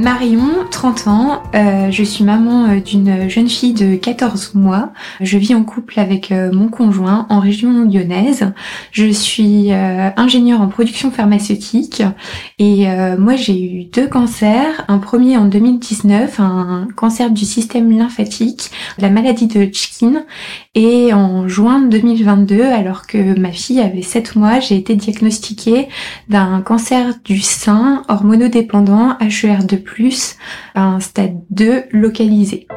Marion, 0.00 0.48
30 0.70 1.08
ans, 1.08 1.42
euh, 1.54 1.90
je 1.90 2.02
suis 2.02 2.24
maman 2.24 2.70
euh, 2.70 2.80
d'une 2.80 3.28
jeune 3.28 3.50
fille 3.50 3.74
de 3.74 3.96
14 3.96 4.54
mois. 4.54 4.92
Je 5.20 5.36
vis 5.36 5.54
en 5.54 5.62
couple 5.62 6.00
avec 6.00 6.32
euh, 6.32 6.50
mon 6.54 6.68
conjoint 6.68 7.26
en 7.28 7.38
région 7.38 7.84
lyonnaise. 7.84 8.50
Je 8.92 9.10
suis 9.10 9.72
ingénieure 9.72 10.62
en 10.62 10.68
production 10.68 11.10
pharmaceutique 11.10 12.02
et 12.58 12.86
moi 13.18 13.36
j'ai 13.36 13.62
eu 13.62 13.84
deux 13.84 14.06
cancers. 14.06 14.84
Un 14.88 14.98
premier 14.98 15.36
en 15.36 15.44
2019, 15.44 16.40
un 16.40 16.88
cancer 16.96 17.30
du 17.30 17.44
système 17.44 17.90
lymphatique, 17.90 18.70
la 18.98 19.10
maladie 19.10 19.46
de 19.46 19.60
Hodgkin. 19.60 20.24
Et 20.74 21.12
en 21.12 21.48
juin 21.48 21.80
2022, 21.80 22.62
alors 22.62 23.06
que 23.06 23.38
ma 23.38 23.52
fille 23.52 23.80
avait 23.80 24.02
7 24.02 24.36
mois, 24.36 24.60
j'ai 24.60 24.76
été 24.76 24.94
diagnostiquée 24.94 25.88
d'un 26.28 26.60
cancer 26.62 27.14
du 27.24 27.40
sein 27.40 28.02
hormonodépendant 28.08 29.16
HER2 29.20 29.82
plus 29.90 30.36
à 30.74 30.84
un 30.84 31.00
stade 31.00 31.40
2 31.50 31.84
localisé. 31.90 32.68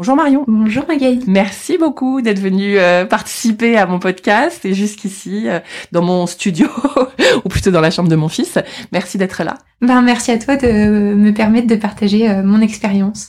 Bonjour 0.00 0.16
Marion. 0.16 0.44
Bonjour 0.48 0.86
Magali. 0.88 1.20
Merci 1.26 1.76
beaucoup 1.76 2.22
d'être 2.22 2.38
venue 2.38 2.78
euh, 2.78 3.04
participer 3.04 3.76
à 3.76 3.84
mon 3.84 3.98
podcast 3.98 4.64
et 4.64 4.72
jusqu'ici 4.72 5.46
euh, 5.46 5.60
dans 5.92 6.00
mon 6.00 6.26
studio 6.26 6.68
ou 7.44 7.50
plutôt 7.50 7.70
dans 7.70 7.82
la 7.82 7.90
chambre 7.90 8.08
de 8.08 8.16
mon 8.16 8.28
fils. 8.28 8.56
Merci 8.92 9.18
d'être 9.18 9.44
là. 9.44 9.58
Ben 9.82 10.02
merci 10.02 10.30
à 10.30 10.38
toi 10.38 10.56
de 10.56 10.68
me 11.14 11.32
permettre 11.32 11.66
de 11.66 11.74
partager 11.74 12.30
euh, 12.30 12.42
mon 12.42 12.62
expérience. 12.62 13.28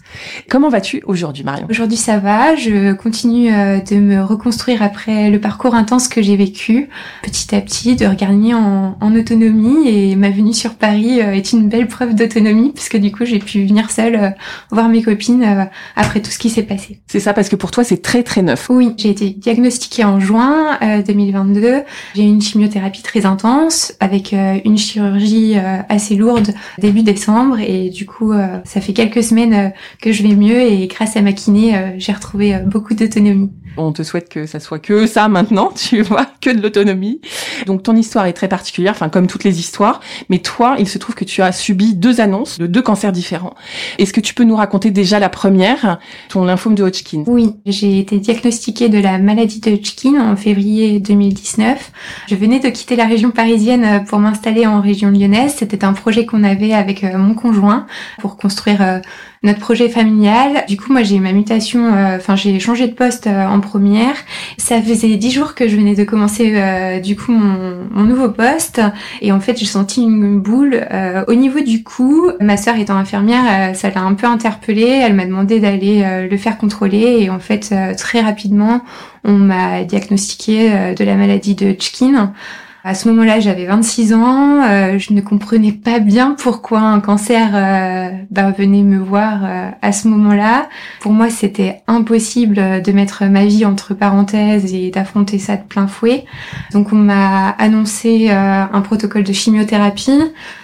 Comment 0.49 0.69
vas-tu 0.69 1.01
aujourd'hui 1.05 1.43
Marion? 1.43 1.67
Aujourd'hui 1.69 1.97
ça 1.97 2.19
va, 2.19 2.55
je 2.55 2.93
continue 2.93 3.49
de 3.51 3.95
me 3.95 4.21
reconstruire 4.23 4.81
après 4.81 5.29
le 5.29 5.41
parcours 5.41 5.75
intense 5.75 6.07
que 6.07 6.21
j'ai 6.21 6.37
vécu, 6.37 6.87
petit 7.21 7.53
à 7.53 7.59
petit 7.59 7.97
de 7.97 8.05
regagner 8.05 8.53
en, 8.53 8.97
en, 8.99 9.15
autonomie 9.15 9.89
et 9.89 10.15
ma 10.15 10.29
venue 10.29 10.53
sur 10.53 10.75
Paris 10.75 11.19
est 11.19 11.51
une 11.51 11.67
belle 11.67 11.87
preuve 11.87 12.15
d'autonomie 12.15 12.71
puisque 12.73 12.97
du 12.97 13.11
coup 13.11 13.25
j'ai 13.25 13.39
pu 13.39 13.65
venir 13.65 13.89
seule 13.91 14.35
voir 14.71 14.89
mes 14.89 15.01
copines 15.01 15.69
après 15.95 16.21
tout 16.21 16.31
ce 16.31 16.39
qui 16.39 16.49
s'est 16.49 16.60
passé. 16.63 16.99
C'est 17.07 17.19
ça 17.19 17.33
parce 17.33 17.49
que 17.49 17.55
pour 17.55 17.71
toi 17.71 17.83
c'est 17.83 18.01
très 18.01 18.23
très 18.23 18.41
neuf. 18.41 18.69
Oui, 18.69 18.93
j'ai 18.97 19.09
été 19.09 19.29
diagnostiquée 19.29 20.03
en 20.03 20.19
juin 20.19 20.77
2022. 21.05 21.67
Euh, 21.67 21.79
j'ai 22.15 22.23
eu 22.23 22.27
une 22.27 22.41
chimiothérapie 22.41 23.03
très 23.03 23.25
intense 23.25 23.93
avec 23.99 24.33
euh, 24.33 24.59
une 24.65 24.77
chirurgie 24.77 25.57
euh, 25.57 25.77
assez 25.89 26.15
lourde 26.15 26.53
début 26.79 27.03
décembre 27.03 27.59
et 27.59 27.89
du 27.89 28.05
coup 28.05 28.33
ça 28.63 28.81
fait 28.81 28.93
quelques 28.93 29.23
semaines 29.23 29.73
que 30.01 30.11
je 30.11 30.23
vais 30.23 30.35
mieux 30.35 30.61
et 30.61 30.87
grâce 30.87 31.17
à 31.17 31.21
ma 31.21 31.33
kiné 31.33 31.95
j'ai 31.97 32.11
retrouvé 32.11 32.57
beaucoup 32.65 32.93
d'autonomie. 32.93 33.51
On 33.77 33.93
te 33.93 34.03
souhaite 34.03 34.27
que 34.27 34.45
ça 34.45 34.59
soit 34.59 34.79
que 34.79 35.07
ça 35.07 35.27
maintenant, 35.29 35.71
tu 35.75 36.01
vois, 36.01 36.27
que 36.41 36.49
de 36.49 36.61
l'autonomie. 36.61 37.21
Donc 37.65 37.83
ton 37.83 37.95
histoire 37.95 38.25
est 38.25 38.33
très 38.33 38.47
particulière, 38.47 38.93
enfin 38.93 39.09
comme 39.09 39.27
toutes 39.27 39.43
les 39.43 39.59
histoires, 39.59 39.99
mais 40.29 40.39
toi, 40.39 40.75
il 40.79 40.87
se 40.87 40.97
trouve 40.97 41.15
que 41.15 41.25
tu 41.25 41.41
as 41.41 41.51
subi 41.51 41.95
deux 41.95 42.21
annonces 42.21 42.59
de 42.59 42.67
deux 42.67 42.81
cancers 42.81 43.11
différents. 43.11 43.53
Est-ce 43.97 44.13
que 44.13 44.21
tu 44.21 44.33
peux 44.33 44.43
nous 44.43 44.55
raconter 44.55 44.91
déjà 44.91 45.19
la 45.19 45.29
première, 45.29 45.99
ton 46.29 46.45
lymphome 46.45 46.75
de 46.75 46.83
Hodgkin? 46.83 47.23
Oui, 47.27 47.55
j'ai 47.65 47.99
été 47.99 48.17
diagnostiquée 48.19 48.89
de 48.89 48.99
la 48.99 49.17
maladie 49.17 49.59
de 49.59 49.71
Hodgkin 49.71 50.31
en 50.31 50.35
février 50.35 50.99
2019. 50.99 51.91
Je 52.27 52.35
venais 52.35 52.59
de 52.59 52.69
quitter 52.69 52.95
la 52.95 53.05
région 53.05 53.31
parisienne 53.31 54.03
pour 54.05 54.19
m'installer 54.19 54.65
en 54.65 54.81
région 54.81 55.09
lyonnaise. 55.09 55.55
C'était 55.57 55.83
un 55.83 55.93
projet 55.93 56.25
qu'on 56.25 56.43
avait 56.43 56.73
avec 56.73 57.03
euh, 57.03 57.17
mon 57.17 57.33
conjoint 57.33 57.85
pour 58.19 58.37
construire 58.37 58.81
euh, 58.81 58.99
notre 59.43 59.59
projet 59.59 59.89
familial. 59.89 60.65
Du 60.67 60.77
coup, 60.77 60.91
moi, 60.93 61.01
j'ai 61.01 61.15
eu 61.15 61.19
ma 61.19 61.31
mutation, 61.31 61.95
euh, 61.95 62.17
enfin, 62.17 62.35
j'ai 62.35 62.59
changé 62.59 62.87
de 62.87 62.93
poste 62.93 63.25
euh, 63.25 63.47
en 63.47 63.59
première. 63.59 64.13
Ça 64.57 64.79
faisait 64.79 65.15
dix 65.15 65.31
jours 65.31 65.55
que 65.55 65.67
je 65.67 65.75
venais 65.75 65.95
de 65.95 66.03
commencer, 66.03 66.53
euh, 66.55 66.99
du 66.99 67.15
coup, 67.15 67.31
mon, 67.31 68.03
nouveau 68.03 68.29
poste. 68.29 68.81
Et 69.21 69.31
en 69.31 69.39
fait, 69.39 69.57
j'ai 69.57 69.65
senti 69.65 70.03
une 70.03 70.39
boule 70.39 70.85
au 71.27 71.33
niveau 71.33 71.61
du 71.61 71.83
cou. 71.83 72.31
Ma 72.39 72.57
sœur 72.57 72.75
étant 72.77 72.95
infirmière, 72.95 73.75
ça 73.75 73.89
l'a 73.89 74.01
un 74.01 74.15
peu 74.15 74.27
interpellée. 74.27 75.01
Elle 75.03 75.13
m'a 75.13 75.25
demandé 75.25 75.59
d'aller 75.59 76.27
le 76.29 76.37
faire 76.37 76.57
contrôler. 76.57 77.17
Et 77.19 77.29
en 77.29 77.39
fait, 77.39 77.73
très 77.97 78.21
rapidement, 78.21 78.81
on 79.23 79.33
m'a 79.33 79.83
diagnostiqué 79.83 80.93
de 80.95 81.03
la 81.03 81.15
maladie 81.15 81.55
de 81.55 81.69
Hodgkin. 81.69 82.33
À 82.83 82.95
ce 82.95 83.07
moment-là, 83.09 83.39
j'avais 83.39 83.67
26 83.67 84.13
ans, 84.15 84.63
euh, 84.63 84.97
je 84.97 85.13
ne 85.13 85.21
comprenais 85.21 85.71
pas 85.71 85.99
bien 85.99 86.35
pourquoi 86.35 86.79
un 86.79 86.99
cancer 86.99 87.51
euh, 87.53 88.09
bah, 88.31 88.49
venait 88.57 88.81
me 88.81 88.97
voir 88.97 89.45
euh, 89.45 89.69
à 89.83 89.91
ce 89.91 90.07
moment-là. 90.07 90.67
Pour 90.99 91.11
moi, 91.11 91.29
c'était 91.29 91.83
impossible 91.85 92.81
de 92.81 92.91
mettre 92.91 93.25
ma 93.25 93.45
vie 93.45 93.65
entre 93.65 93.93
parenthèses 93.93 94.73
et 94.73 94.89
d'affronter 94.89 95.37
ça 95.37 95.57
de 95.57 95.61
plein 95.61 95.85
fouet. 95.85 96.25
Donc 96.73 96.91
on 96.91 96.95
m'a 96.95 97.49
annoncé 97.49 98.31
un 98.31 98.81
protocole 98.81 99.23
de 99.23 99.33
chimiothérapie 99.33 100.19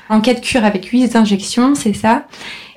en 0.09 0.21
cas 0.21 0.33
de 0.33 0.39
cure 0.39 0.65
avec 0.65 0.85
8 0.85 1.15
injections, 1.15 1.75
c'est 1.75 1.93
ça 1.93 2.25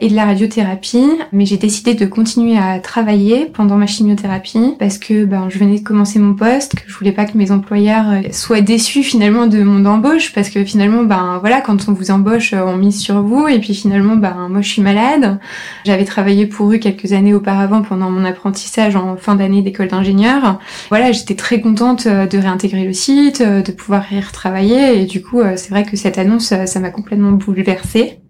et 0.00 0.08
de 0.08 0.14
la 0.14 0.24
radiothérapie. 0.24 1.10
Mais 1.32 1.46
j'ai 1.46 1.56
décidé 1.56 1.94
de 1.94 2.06
continuer 2.06 2.56
à 2.58 2.78
travailler 2.80 3.46
pendant 3.46 3.76
ma 3.76 3.86
chimiothérapie 3.86 4.74
parce 4.78 4.98
que 4.98 5.24
ben, 5.24 5.48
je 5.48 5.58
venais 5.58 5.78
de 5.78 5.84
commencer 5.84 6.18
mon 6.18 6.34
poste, 6.34 6.74
que 6.74 6.82
je 6.86 6.96
voulais 6.96 7.12
pas 7.12 7.24
que 7.24 7.36
mes 7.36 7.50
employeurs 7.50 8.08
euh, 8.10 8.32
soient 8.32 8.60
déçus 8.60 9.02
finalement 9.02 9.46
de 9.46 9.62
mon 9.62 9.84
embauche 9.84 10.32
parce 10.32 10.50
que 10.50 10.64
finalement, 10.64 11.04
ben 11.04 11.38
voilà, 11.40 11.60
quand 11.60 11.88
on 11.88 11.92
vous 11.92 12.10
embauche, 12.10 12.54
on 12.54 12.76
mise 12.76 13.00
sur 13.00 13.22
vous 13.22 13.46
et 13.48 13.58
puis 13.58 13.74
finalement, 13.74 14.16
ben 14.16 14.48
moi 14.50 14.62
je 14.62 14.68
suis 14.68 14.82
malade. 14.82 15.38
J'avais 15.84 16.04
travaillé 16.04 16.46
pour 16.46 16.72
eux 16.72 16.78
quelques 16.78 17.12
années 17.12 17.34
auparavant 17.34 17.82
pendant 17.82 18.10
mon 18.10 18.24
apprentissage 18.24 18.96
en 18.96 19.16
fin 19.16 19.34
d'année 19.34 19.62
d'école 19.62 19.88
d'ingénieur. 19.88 20.58
Voilà, 20.88 21.12
j'étais 21.12 21.34
très 21.34 21.60
contente 21.60 22.06
euh, 22.06 22.26
de 22.26 22.38
réintégrer 22.38 22.84
le 22.84 22.92
site, 22.92 23.40
euh, 23.40 23.62
de 23.62 23.72
pouvoir 23.72 24.10
y 24.12 24.20
retravailler 24.20 25.02
et 25.02 25.04
du 25.04 25.22
coup, 25.22 25.40
c'est 25.56 25.70
vrai 25.70 25.84
que 25.84 25.96
cette 25.96 26.18
annonce, 26.18 26.54
ça 26.64 26.80
m'a 26.80 26.90
complètement 26.90 27.19
bouleversée. 27.32 28.20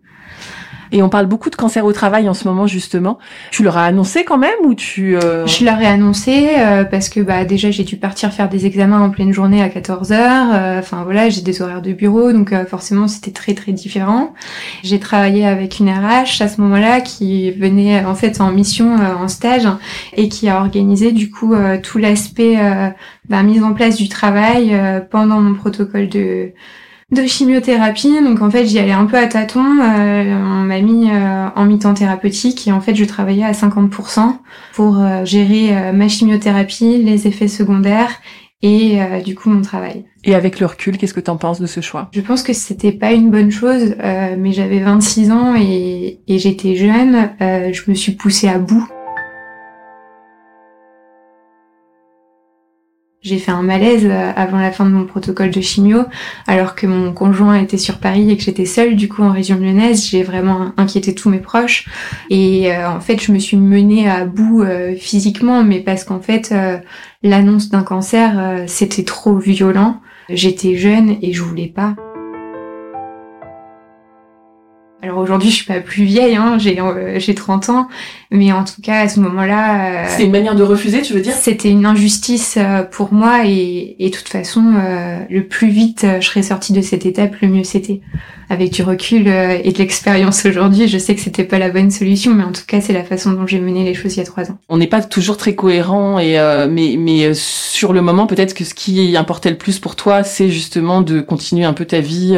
Et 0.93 1.03
on 1.03 1.09
parle 1.09 1.27
beaucoup 1.27 1.51
de 1.51 1.56
cancer 1.56 1.84
au 1.84 1.93
travail 1.93 2.28
en 2.28 2.34
ce 2.34 2.47
moment 2.49 2.67
justement. 2.67 3.19
Tu 3.51 3.62
leur 3.62 3.77
as 3.77 3.84
annoncé 3.84 4.25
quand 4.25 4.39
même 4.39 4.59
ou 4.65 4.75
tu 4.75 5.17
euh, 5.17 5.47
Je 5.47 5.65
leur 5.65 5.81
ai 5.81 5.87
annoncé 5.87 6.49
euh, 6.59 6.84
parce 6.84 7.09
que 7.09 7.21
bah 7.21 7.45
déjà 7.45 7.71
j'ai 7.71 7.84
dû 7.84 7.97
partir 7.97 8.33
faire 8.33 8.49
des 8.49 8.67
examens 8.67 9.01
en 9.01 9.11
pleine 9.11 9.33
journée 9.33 9.62
à 9.62 9.69
14 9.69 10.12
heures. 10.12 10.49
Euh, 10.53 10.81
enfin 10.81 11.05
voilà, 11.05 11.28
j'ai 11.28 11.43
des 11.43 11.62
horaires 11.62 11.83
de 11.83 11.93
bureau 11.93 12.33
donc 12.33 12.53
forcément 12.67 13.06
c'était 13.06 13.31
très 13.31 13.55
très 13.55 13.73
différent. 13.73 14.34
J'ai 14.83 14.99
travaillé 14.99 15.47
avec 15.47 15.78
une 15.78 15.91
RH 15.91 16.41
à 16.43 16.49
ce 16.49 16.61
moment-là 16.61 17.01
qui 17.01 17.51
venait 17.53 18.05
en 18.05 18.15
fait 18.15 18.41
en 18.41 18.51
mission 18.51 18.97
en 18.97 19.28
stage 19.28 19.69
et 20.17 20.28
qui 20.28 20.49
a 20.49 20.59
organisé 20.59 21.12
du 21.12 21.31
coup 21.31 21.55
tout 21.83 21.99
l'aspect 21.99 22.57
bah, 23.28 23.43
mise 23.43 23.62
en 23.62 23.72
place 23.72 23.97
du 23.97 24.09
travail 24.09 24.77
pendant 25.11 25.41
mon 25.41 25.55
protocole 25.55 26.09
de 26.09 26.53
de 27.10 27.26
chimiothérapie. 27.26 28.22
Donc 28.22 28.43
en 28.43 28.50
fait, 28.50 28.66
j'y 28.66 28.78
allais 28.78 28.93
un 28.93 29.06
peu 29.06 29.16
à 29.16 29.26
tâtons. 29.26 29.81
Euh, 29.81 30.34
on 30.34 30.65
m'a 30.65 30.81
mis 30.81 31.10
euh, 31.10 31.48
en 31.54 31.65
mi-temps 31.65 31.94
thérapeutique 31.94 32.66
et 32.69 32.72
en 32.72 32.81
fait, 32.81 32.94
je 32.94 33.04
travaillais 33.04 33.44
à 33.44 33.53
50% 33.53 34.37
pour 34.75 34.98
euh, 34.98 35.25
gérer 35.25 35.93
ma 35.93 36.09
chimiothérapie, 36.09 37.03
les 37.03 37.26
effets 37.26 37.48
secondaires 37.48 38.21
et 38.62 38.98
du 39.25 39.34
coup 39.34 39.48
mon 39.48 39.62
travail. 39.62 40.04
Et 40.22 40.34
avec 40.34 40.60
le 40.60 40.66
recul, 40.66 40.98
qu'est-ce 40.98 41.15
que 41.15 41.21
tu 41.21 41.31
en 41.31 41.38
penses 41.38 41.60
de 41.60 41.66
ce 41.66 41.81
choix? 41.81 42.10
Je 42.12 42.21
pense 42.21 42.42
que 42.42 42.53
c'était 42.53 42.92
pas 42.92 43.13
une 43.13 43.30
bonne 43.30 43.51
chose, 43.51 43.95
mais 44.39 44.53
j'avais 44.53 44.80
26 44.80 45.30
ans 45.30 45.54
et, 45.56 46.21
et 46.28 46.39
j'étais 46.39 46.77
jeune. 46.77 47.30
je 47.41 47.91
me 47.91 47.95
suis 47.95 48.13
poussée 48.13 48.48
à 48.48 48.59
bout. 48.59 48.86
J'ai 53.22 53.39
fait 53.39 53.51
un 53.51 53.63
malaise 53.63 54.07
euh, 54.07 54.33
avant 54.34 54.59
la 54.59 54.72
fin 54.72 54.87
de 54.87 54.91
mon 54.91 55.05
protocole 55.05 55.51
de 55.51 55.61
chimio, 55.61 56.05
alors 56.47 56.75
que 56.75 56.87
mon 56.87 57.13
conjoint 57.13 57.61
était 57.61 57.77
sur 57.77 57.99
Paris 57.99 58.31
et 58.31 58.37
que 58.39 58.43
j'étais 58.43 58.65
seule 58.65 58.97
du 58.97 59.09
coup 59.09 59.22
en 59.22 59.33
région 59.33 59.59
lyonnaise. 59.59 60.09
J'ai 60.09 60.22
vraiment 60.22 60.72
inquiété 60.78 61.15
tous 61.15 61.28
mes 61.28 61.39
proches 61.39 61.87
et 62.31 62.72
euh, 62.72 62.91
en 62.91 63.01
fait 63.01 63.21
je 63.21 63.31
me 63.33 63.39
suis 63.39 63.59
menée 63.59 64.09
à 64.09 64.25
bout 64.25 64.63
euh, 64.63 64.95
physiquement, 64.95 65.63
mais 65.63 65.81
parce 65.81 66.05
qu'en 66.05 66.21
fait 66.21 66.55
l'annonce 67.22 67.69
d'un 67.69 67.83
cancer 67.83 68.65
c'était 68.67 69.05
trop 69.05 69.37
violent. 69.37 70.01
J'étais 70.31 70.77
jeune 70.77 71.16
et 71.21 71.34
je 71.34 71.43
voulais 71.43 71.66
pas. 71.66 71.97
Alors 75.03 75.17
aujourd'hui, 75.17 75.49
je 75.49 75.57
suis 75.57 75.65
pas 75.65 75.81
plus 75.81 76.05
vieille, 76.05 76.37
hein, 76.37 76.59
j'ai 76.59 76.79
euh, 76.79 77.19
j'ai 77.19 77.35
30 77.35 77.71
ans, 77.71 77.89
mais 78.31 78.53
en 78.53 78.65
tout 78.65 78.83
cas 78.83 79.01
à 79.01 79.09
ce 79.09 79.19
moment-là, 79.21 80.05
euh, 80.05 80.07
c'est 80.11 80.25
une 80.25 80.31
manière 80.31 80.55
de 80.55 80.63
refuser, 80.63 81.01
tu 81.01 81.15
veux 81.15 81.23
dire? 81.23 81.33
C'était 81.33 81.71
une 81.71 81.87
injustice 81.87 82.59
euh, 82.59 82.83
pour 82.83 83.15
moi 83.15 83.47
et 83.47 83.97
et 83.99 84.11
de 84.11 84.15
toute 84.15 84.29
façon, 84.29 84.75
le 85.31 85.41
plus 85.47 85.71
vite 85.71 86.07
je 86.21 86.27
serais 86.27 86.43
sortie 86.43 86.73
de 86.73 86.83
cette 86.83 87.07
étape, 87.07 87.37
le 87.41 87.49
mieux 87.49 87.65
c'était. 87.65 88.01
Avec 88.53 88.73
du 88.73 88.83
recul 88.83 89.29
et 89.29 89.71
de 89.71 89.79
l'expérience 89.79 90.45
aujourd'hui, 90.45 90.89
je 90.89 90.99
sais 90.99 91.15
que 91.15 91.21
c'était 91.21 91.45
pas 91.45 91.61
la 91.61 91.69
bonne 91.69 91.93
solution, 91.93 92.35
mais 92.35 92.43
en 92.43 92.51
tout 92.51 92.65
cas, 92.67 92.81
c'est 92.81 92.93
la 92.93 93.05
façon 93.05 93.31
dont 93.31 93.47
j'ai 93.47 93.61
mené 93.61 93.85
les 93.85 93.95
choses 93.95 94.17
il 94.17 94.19
y 94.19 94.23
a 94.23 94.25
trois 94.25 94.51
ans. 94.51 94.59
On 94.69 94.79
n'est 94.79 94.89
pas 94.89 95.03
toujours 95.03 95.37
très 95.37 95.55
cohérent 95.55 96.19
et 96.19 96.33
mais 96.69 96.97
mais 96.99 97.33
sur 97.33 97.93
le 97.93 98.03
moment, 98.03 98.27
peut-être 98.27 98.53
que 98.55 98.65
ce 98.65 98.75
qui 98.75 99.17
importait 99.17 99.51
le 99.51 99.57
plus 99.57 99.79
pour 99.79 99.95
toi, 99.95 100.25
c'est 100.25 100.49
justement 100.49 101.01
de 101.01 101.21
continuer 101.21 101.65
un 101.65 101.75
peu 101.75 101.85
ta 101.85 102.01
vie 102.01 102.37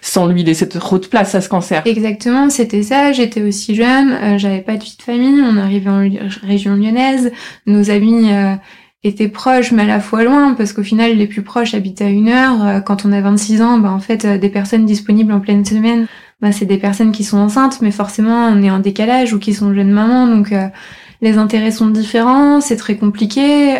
sans 0.00 0.26
lui 0.26 0.42
laisser 0.42 0.68
trop 0.68 0.98
de 0.98 1.06
place 1.06 1.36
à 1.36 1.40
ce 1.40 1.48
cancer. 1.48 1.82
Exactement, 1.86 2.01
c'était 2.50 2.82
ça. 2.82 3.12
J'étais 3.12 3.42
aussi 3.42 3.74
jeune, 3.74 4.12
euh, 4.12 4.38
j'avais 4.38 4.60
pas 4.60 4.76
de 4.76 4.84
vie 4.84 4.96
famille. 5.00 5.42
On 5.42 5.56
arrivait 5.56 5.90
en 5.90 6.08
région 6.42 6.74
lyonnaise. 6.74 7.32
Nos 7.66 7.90
amis 7.90 8.32
euh, 8.32 8.54
étaient 9.04 9.28
proches, 9.28 9.72
mais 9.72 9.82
à 9.82 9.86
la 9.86 10.00
fois 10.00 10.24
loin, 10.24 10.54
parce 10.54 10.72
qu'au 10.72 10.82
final, 10.82 11.16
les 11.16 11.26
plus 11.26 11.42
proches 11.42 11.74
habitaient 11.74 12.04
à 12.04 12.10
une 12.10 12.28
heure. 12.28 12.66
Euh, 12.66 12.80
quand 12.80 13.04
on 13.04 13.12
a 13.12 13.20
26 13.20 13.62
ans, 13.62 13.78
bah, 13.78 13.90
en 13.90 14.00
fait, 14.00 14.26
des 14.26 14.48
personnes 14.48 14.86
disponibles 14.86 15.32
en 15.32 15.40
pleine 15.40 15.64
semaine, 15.64 16.06
bah, 16.40 16.52
c'est 16.52 16.66
des 16.66 16.78
personnes 16.78 17.12
qui 17.12 17.24
sont 17.24 17.38
enceintes, 17.38 17.80
mais 17.82 17.90
forcément, 17.90 18.48
on 18.48 18.62
est 18.62 18.70
en 18.70 18.80
décalage 18.80 19.32
ou 19.32 19.38
qui 19.38 19.54
sont 19.54 19.74
jeunes 19.74 19.92
mamans, 19.92 20.26
donc 20.26 20.52
les 21.20 21.38
intérêts 21.38 21.70
sont 21.70 21.88
différents, 21.88 22.60
c'est 22.60 22.76
très 22.76 22.96
compliqué. 22.96 23.76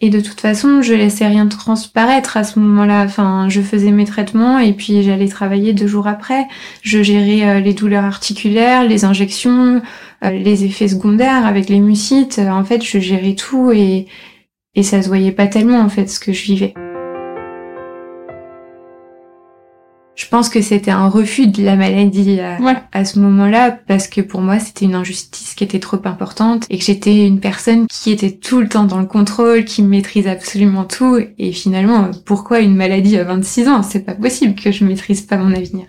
Et 0.00 0.10
de 0.10 0.20
toute 0.20 0.40
façon, 0.40 0.82
je 0.82 0.92
laissais 0.92 1.26
rien 1.26 1.46
transparaître 1.46 2.36
à 2.36 2.44
ce 2.44 2.58
moment-là. 2.58 3.04
Enfin, 3.04 3.48
je 3.48 3.62
faisais 3.62 3.92
mes 3.92 4.04
traitements 4.04 4.58
et 4.58 4.74
puis 4.74 5.02
j'allais 5.02 5.28
travailler 5.28 5.72
deux 5.72 5.86
jours 5.86 6.06
après. 6.06 6.46
Je 6.82 7.02
gérais 7.02 7.48
euh, 7.48 7.60
les 7.60 7.72
douleurs 7.72 8.04
articulaires, 8.04 8.84
les 8.86 9.06
injections, 9.06 9.80
euh, 10.22 10.30
les 10.30 10.64
effets 10.64 10.88
secondaires 10.88 11.46
avec 11.46 11.70
les 11.70 11.80
mucites. 11.80 12.38
En 12.38 12.64
fait, 12.64 12.84
je 12.84 12.98
gérais 12.98 13.34
tout 13.34 13.72
et, 13.72 14.06
et 14.74 14.82
ça 14.82 15.00
se 15.00 15.08
voyait 15.08 15.32
pas 15.32 15.46
tellement 15.46 15.80
en 15.80 15.88
fait 15.88 16.08
ce 16.08 16.20
que 16.20 16.32
je 16.34 16.42
vivais. 16.42 16.74
Je 20.16 20.26
pense 20.28 20.48
que 20.48 20.62
c'était 20.62 20.90
un 20.90 21.08
refus 21.08 21.46
de 21.46 21.62
la 21.62 21.76
maladie 21.76 22.40
à, 22.40 22.58
à 22.92 23.04
ce 23.04 23.18
moment-là 23.20 23.70
parce 23.70 24.08
que 24.08 24.22
pour 24.22 24.40
moi 24.40 24.58
c'était 24.58 24.86
une 24.86 24.94
injustice 24.94 25.54
qui 25.54 25.62
était 25.62 25.78
trop 25.78 26.00
importante 26.04 26.64
et 26.70 26.78
que 26.78 26.84
j'étais 26.84 27.26
une 27.26 27.38
personne 27.38 27.86
qui 27.86 28.12
était 28.12 28.30
tout 28.30 28.60
le 28.60 28.68
temps 28.68 28.84
dans 28.84 28.98
le 28.98 29.06
contrôle, 29.06 29.64
qui 29.66 29.82
maîtrise 29.82 30.26
absolument 30.26 30.84
tout 30.84 31.20
et 31.38 31.52
finalement 31.52 32.10
pourquoi 32.24 32.60
une 32.60 32.74
maladie 32.74 33.18
à 33.18 33.24
26 33.24 33.68
ans? 33.68 33.82
C'est 33.82 34.06
pas 34.06 34.14
possible 34.14 34.54
que 34.54 34.72
je 34.72 34.84
maîtrise 34.84 35.20
pas 35.20 35.36
mon 35.36 35.52
avenir. 35.52 35.86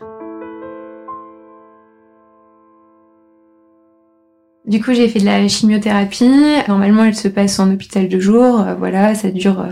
Du 4.66 4.84
coup, 4.84 4.94
j'ai 4.94 5.08
fait 5.08 5.20
de 5.20 5.26
la 5.26 5.48
chimiothérapie. 5.48 6.30
Normalement, 6.68 7.06
elle 7.06 7.16
se 7.16 7.30
passe 7.30 7.58
en 7.58 7.72
hôpital 7.72 8.10
de 8.10 8.20
jour. 8.20 8.66
Voilà, 8.78 9.16
ça 9.16 9.32
dure 9.32 9.66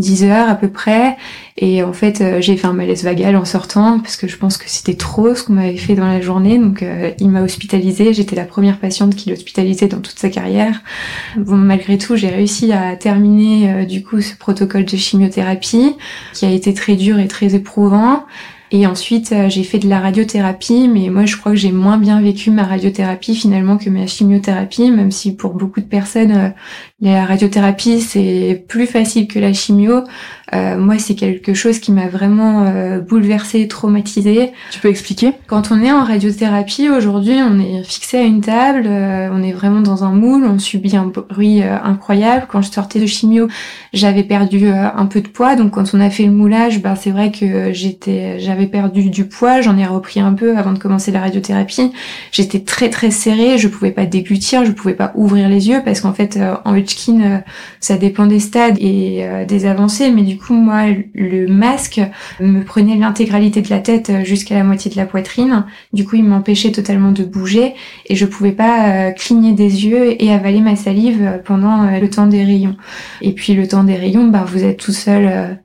10 0.00 0.24
heures 0.24 0.48
à 0.48 0.56
peu 0.56 0.68
près. 0.68 1.16
Et 1.56 1.82
en 1.82 1.92
fait, 1.92 2.20
euh, 2.20 2.40
j'ai 2.40 2.56
fait 2.56 2.66
un 2.66 2.72
malaise 2.72 3.04
vagal 3.04 3.36
en 3.36 3.44
sortant 3.44 4.00
parce 4.00 4.16
que 4.16 4.26
je 4.26 4.36
pense 4.36 4.56
que 4.56 4.64
c'était 4.66 4.94
trop 4.94 5.34
ce 5.34 5.44
qu'on 5.44 5.52
m'avait 5.52 5.76
fait 5.76 5.94
dans 5.94 6.06
la 6.06 6.20
journée. 6.20 6.58
Donc, 6.58 6.82
euh, 6.82 7.10
il 7.18 7.28
m'a 7.28 7.42
hospitalisée. 7.42 8.14
J'étais 8.14 8.34
la 8.34 8.46
première 8.46 8.78
patiente 8.78 9.14
qui 9.14 9.30
l'hospitalisait 9.30 9.88
dans 9.88 10.00
toute 10.00 10.18
sa 10.18 10.30
carrière. 10.30 10.82
Bon, 11.36 11.56
malgré 11.56 11.98
tout, 11.98 12.16
j'ai 12.16 12.28
réussi 12.28 12.72
à 12.72 12.96
terminer 12.96 13.72
euh, 13.72 13.84
du 13.84 14.02
coup 14.02 14.20
ce 14.22 14.34
protocole 14.34 14.86
de 14.86 14.96
chimiothérapie 14.96 15.94
qui 16.32 16.46
a 16.46 16.50
été 16.50 16.72
très 16.72 16.96
dur 16.96 17.18
et 17.18 17.28
très 17.28 17.54
éprouvant. 17.54 18.24
Et 18.72 18.86
ensuite, 18.86 19.34
j'ai 19.48 19.64
fait 19.64 19.80
de 19.80 19.88
la 19.88 19.98
radiothérapie, 19.98 20.86
mais 20.86 21.08
moi, 21.08 21.26
je 21.26 21.36
crois 21.36 21.50
que 21.50 21.58
j'ai 21.58 21.72
moins 21.72 21.98
bien 21.98 22.20
vécu 22.20 22.52
ma 22.52 22.62
radiothérapie 22.62 23.34
finalement 23.34 23.76
que 23.76 23.90
ma 23.90 24.06
chimiothérapie, 24.06 24.92
même 24.92 25.10
si 25.10 25.34
pour 25.34 25.54
beaucoup 25.54 25.80
de 25.80 25.86
personnes, 25.86 26.54
la 27.02 27.24
radiothérapie, 27.24 28.00
c'est 28.00 28.64
plus 28.68 28.86
facile 28.86 29.26
que 29.26 29.38
la 29.38 29.54
chimio. 29.54 30.04
Euh, 30.52 30.76
moi, 30.76 30.98
c'est 30.98 31.14
quelque 31.14 31.54
chose 31.54 31.78
qui 31.78 31.92
m'a 31.92 32.08
vraiment 32.08 32.64
euh, 32.66 33.00
bouleversée, 33.00 33.68
traumatisée. 33.68 34.50
Tu 34.70 34.80
peux 34.80 34.88
expliquer? 34.88 35.32
Quand 35.46 35.70
on 35.70 35.80
est 35.80 35.92
en 35.92 36.04
radiothérapie, 36.04 36.90
aujourd'hui, 36.90 37.36
on 37.36 37.58
est 37.60 37.84
fixé 37.84 38.18
à 38.18 38.22
une 38.22 38.40
table, 38.40 38.84
euh, 38.86 39.30
on 39.32 39.42
est 39.42 39.52
vraiment 39.52 39.80
dans 39.80 40.04
un 40.04 40.10
moule, 40.10 40.44
on 40.44 40.58
subit 40.58 40.96
un 40.96 41.06
bruit 41.06 41.62
euh, 41.62 41.76
incroyable. 41.82 42.46
Quand 42.50 42.62
je 42.62 42.70
sortais 42.70 42.98
de 42.98 43.06
chimio, 43.06 43.48
j'avais 43.92 44.24
perdu 44.24 44.68
un 44.68 45.06
peu 45.06 45.20
de 45.20 45.28
poids, 45.28 45.56
donc 45.56 45.72
quand 45.72 45.94
on 45.94 46.00
a 46.00 46.10
fait 46.10 46.24
le 46.24 46.32
moulage, 46.32 46.82
ben, 46.82 46.96
c'est 46.96 47.10
vrai 47.10 47.30
que 47.30 47.72
j'étais, 47.72 48.38
j'avais 48.40 48.66
perdu 48.66 49.08
du 49.10 49.24
poids, 49.26 49.60
j'en 49.60 49.78
ai 49.78 49.86
repris 49.86 50.20
un 50.20 50.32
peu 50.32 50.56
avant 50.56 50.72
de 50.72 50.78
commencer 50.78 51.12
la 51.12 51.20
radiothérapie. 51.20 51.92
J'étais 52.32 52.60
très 52.60 52.90
très 52.90 53.10
serrée, 53.10 53.58
je 53.58 53.68
pouvais 53.68 53.90
pas 53.90 54.06
déglutir, 54.06 54.64
je 54.64 54.72
pouvais 54.72 54.94
pas 54.94 55.12
ouvrir 55.14 55.48
les 55.48 55.68
yeux 55.68 55.82
parce 55.84 56.00
qu'en 56.00 56.12
fait, 56.12 56.38
en 56.64 56.72
euh, 57.08 57.38
ça 57.80 57.96
dépend 57.96 58.26
des 58.26 58.40
stades 58.40 58.76
et 58.78 59.24
euh, 59.24 59.44
des 59.44 59.66
avancées, 59.66 60.10
mais 60.10 60.22
du 60.22 60.38
coup, 60.38 60.54
moi, 60.54 60.84
le 61.14 61.46
masque 61.46 62.00
me 62.40 62.62
prenait 62.62 62.96
l'intégralité 62.96 63.62
de 63.62 63.70
la 63.70 63.78
tête 63.78 64.10
euh, 64.10 64.24
jusqu'à 64.24 64.54
la 64.54 64.64
moitié 64.64 64.90
de 64.90 64.96
la 64.96 65.06
poitrine. 65.06 65.64
Du 65.92 66.04
coup, 66.04 66.16
il 66.16 66.24
m'empêchait 66.24 66.72
totalement 66.72 67.12
de 67.12 67.24
bouger 67.24 67.74
et 68.06 68.16
je 68.16 68.26
pouvais 68.26 68.52
pas 68.52 69.12
cligner 69.12 69.52
des 69.52 69.86
yeux 69.86 70.22
et 70.22 70.32
avaler 70.32 70.60
ma 70.60 70.76
salive 70.76 71.40
pendant 71.44 71.98
le 71.98 72.10
temps 72.10 72.26
des 72.26 72.44
rayons. 72.44 72.76
Et 73.22 73.32
puis, 73.32 73.54
le 73.54 73.66
temps 73.66 73.84
des 73.84 73.96
rayons, 73.96 74.28
bah, 74.28 74.44
vous 74.46 74.64
êtes 74.64 74.78
tout 74.78 74.92
seul 74.92 75.58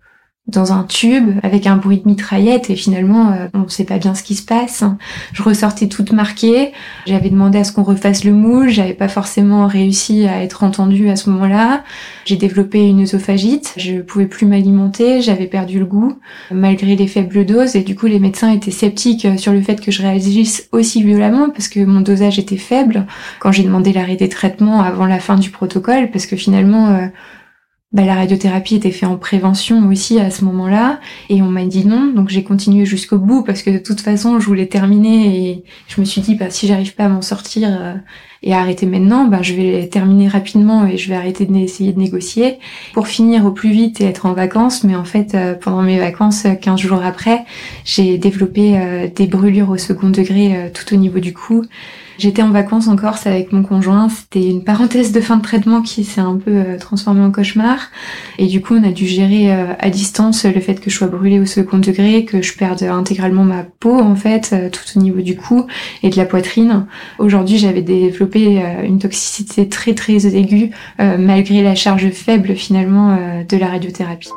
dans 0.48 0.74
un 0.74 0.84
tube 0.84 1.32
avec 1.42 1.66
un 1.66 1.76
bruit 1.76 1.98
de 1.98 2.08
mitraillette 2.08 2.70
et 2.70 2.76
finalement 2.76 3.32
euh, 3.32 3.48
on 3.56 3.68
sait 3.68 3.84
pas 3.84 3.98
bien 3.98 4.14
ce 4.14 4.22
qui 4.22 4.36
se 4.36 4.46
passe. 4.46 4.84
Je 5.34 5.42
ressortais 5.42 5.88
toute 5.88 6.12
marquée. 6.12 6.72
J'avais 7.08 7.32
demandé 7.32 7.58
à 7.58 7.64
ce 7.64 7.72
qu'on 7.72 7.82
refasse 7.82 8.24
le 8.24 8.32
moule. 8.32 8.70
J'avais 8.70 8.94
pas 8.94 9.08
forcément 9.08 9.66
réussi 9.66 10.28
à 10.28 10.44
être 10.44 10.64
entendue 10.64 11.10
à 11.10 11.16
ce 11.16 11.32
moment-là. 11.32 11.84
J'ai 12.26 12.36
développé 12.36 12.88
une 12.88 13.02
œsophagite. 13.02 13.74
Je 13.78 14.02
pouvais 14.02 14.28
plus 14.28 14.46
m'alimenter. 14.46 15.22
J'avais 15.22 15.48
perdu 15.48 15.80
le 15.80 15.86
goût 15.86 16.20
malgré 16.52 16.96
les 16.96 17.08
faibles 17.08 17.46
doses 17.46 17.76
et 17.76 17.82
du 17.82 17.96
coup 17.96 18.06
les 18.06 18.20
médecins 18.20 18.52
étaient 18.52 18.72
sceptiques 18.72 19.28
sur 19.38 19.52
le 19.52 19.62
fait 19.62 19.82
que 19.82 19.92
je 19.92 20.04
réagisse 20.04 20.70
aussi 20.72 21.02
violemment 21.02 21.50
parce 21.50 21.68
que 21.68 21.80
mon 21.80 22.02
dosage 22.02 22.38
était 22.38 22.58
faible 22.58 23.08
quand 23.40 23.52
j'ai 23.52 23.64
demandé 23.64 23.94
l'arrêt 23.94 24.16
des 24.16 24.30
traitements 24.30 24.82
avant 24.82 25.08
la 25.08 25.20
fin 25.20 25.38
du 25.38 25.50
protocole 25.50 26.12
parce 26.12 26.28
que 26.28 26.36
finalement 26.36 26.90
euh, 26.90 27.08
bah, 27.92 28.04
la 28.04 28.16
radiothérapie 28.16 28.76
était 28.76 28.92
faite 28.92 29.08
en 29.08 29.16
prévention 29.16 29.88
aussi 29.88 30.20
à 30.20 30.30
ce 30.30 30.44
moment-là. 30.44 31.00
Et 31.30 31.42
on 31.42 31.48
m'a 31.48 31.66
dit 31.66 31.86
non 31.86 32.08
donc 32.08 32.28
j'ai 32.30 32.44
continué 32.44 32.86
jusqu'au 32.86 33.20
bout 33.20 33.44
parce 33.44 33.62
que 33.62 33.70
de 33.70 33.78
toute 33.78 34.02
façon 34.02 34.40
je 34.40 34.46
voulais 34.46 34.66
terminer 34.66 35.50
et 35.50 35.64
je 35.88 36.02
me 36.02 36.06
suis 36.06 36.20
dit 36.20 36.36
bah 36.36 36.50
si 36.50 36.68
j'arrive 36.68 36.94
pas 36.96 37.06
à 37.06 37.10
m'en 37.10 37.22
sortir 37.22 37.70
euh, 37.72 37.94
et 38.44 38.54
à 38.54 38.60
arrêter 38.60 38.86
maintenant 38.86 39.26
bah 39.26 39.42
je 39.42 39.54
vais 39.54 39.88
terminer 39.88 40.28
rapidement 40.28 40.86
et 40.86 40.98
je 40.98 41.08
vais 41.08 41.16
arrêter 41.16 41.46
d'essayer 41.46 41.94
de 41.94 42.00
négocier 42.00 42.58
pour 42.94 43.08
finir 43.08 43.46
au 43.46 43.52
plus 43.52 43.72
vite 43.72 44.02
et 44.02 44.06
être 44.06 44.26
en 44.26 44.34
vacances. 44.34 44.84
Mais 44.84 44.96
en 44.96 45.06
fait 45.06 45.34
euh, 45.34 45.54
pendant 45.54 45.84
mes 45.84 46.00
vacances 46.00 46.46
15 46.62 46.78
jours 46.80 47.02
après 47.02 47.46
j'ai 47.86 48.18
développé 48.18 48.78
euh, 48.78 49.08
des 49.08 49.28
brûlures 49.28 49.70
au 49.70 49.78
second 49.78 50.10
degré 50.10 50.72
tout 50.74 50.94
au 50.94 50.98
niveau 50.98 51.20
du 51.20 51.34
cou 51.34 51.64
J'étais 52.18 52.42
en 52.42 52.52
vacances 52.52 52.88
en 52.88 52.96
Corse 52.96 53.28
avec 53.28 53.52
mon 53.52 53.64
conjoint. 53.64 54.08
C'était 54.10 54.48
une 54.50 54.64
parenthèse 54.64 55.12
de 55.12 55.20
fin 55.20 55.38
de 55.38 55.42
traitement 55.42 55.82
qui 55.82 56.04
s'est 56.04 56.22
un 56.22 56.36
peu 56.38 56.52
euh, 56.52 56.78
transformée 56.78 57.22
en 57.22 57.32
cauchemar. 57.32 57.92
Et 58.38 58.48
du 58.48 58.62
coup, 58.62 58.76
on 58.76 58.84
a 58.84 58.92
dû 58.92 59.06
gérer 59.06 59.54
euh, 59.54 59.74
à 59.80 59.90
distance 59.90 60.46
le 60.46 60.62
fait 60.62 60.76
que 60.76 60.90
je 60.90 60.96
sois 60.96 61.08
brûlée 61.08 61.40
au 61.40 61.46
second 61.46 61.78
degré, 61.78 62.26
que 62.26 62.42
je 62.42 62.56
perde 62.58 62.84
intégralement 62.84 63.44
ma 63.44 63.64
peau 63.64 64.00
en 64.00 64.16
fait, 64.16 64.52
euh, 64.54 64.70
tout 64.70 64.84
au 64.96 65.02
niveau 65.02 65.22
du 65.22 65.36
cou 65.36 65.66
et 66.04 66.10
de 66.10 66.16
la 66.16 66.26
poitrine. 66.26 66.86
Aujourd'hui, 67.20 67.58
j'avais 67.58 67.82
développé 67.82 68.64
une 68.84 69.00
toxicité 69.00 69.68
très 69.68 69.94
très 69.94 70.26
aiguë 70.36 70.72
malgré 71.00 71.62
la 71.62 71.76
charge 71.76 72.10
faible 72.12 72.56
finalement 72.56 73.18
de 73.48 73.58
la 73.58 73.68
radiothérapie. 73.68 74.30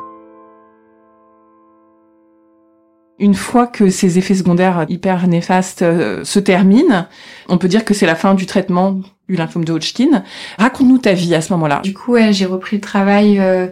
Une 3.19 3.33
fois 3.33 3.67
que 3.67 3.89
ces 3.89 4.17
effets 4.17 4.35
secondaires 4.35 4.85
hyper 4.87 5.27
néfastes 5.27 5.81
euh, 5.81 6.23
se 6.23 6.39
terminent, 6.39 7.05
on 7.49 7.57
peut 7.57 7.67
dire 7.67 7.83
que 7.83 7.93
c'est 7.93 8.05
la 8.05 8.15
fin 8.15 8.33
du 8.33 8.45
traitement 8.45 9.01
du 9.27 9.35
lymphome 9.35 9.65
de 9.65 9.73
Hodgkin. 9.73 10.23
Raconte-nous 10.57 10.99
ta 10.99 11.13
vie 11.13 11.35
à 11.35 11.41
ce 11.41 11.51
moment-là. 11.53 11.81
Du 11.83 11.93
coup, 11.93 12.15
j'ai 12.31 12.45
repris 12.45 12.77
le 12.77 12.81
travail 12.81 13.39
euh, 13.39 13.67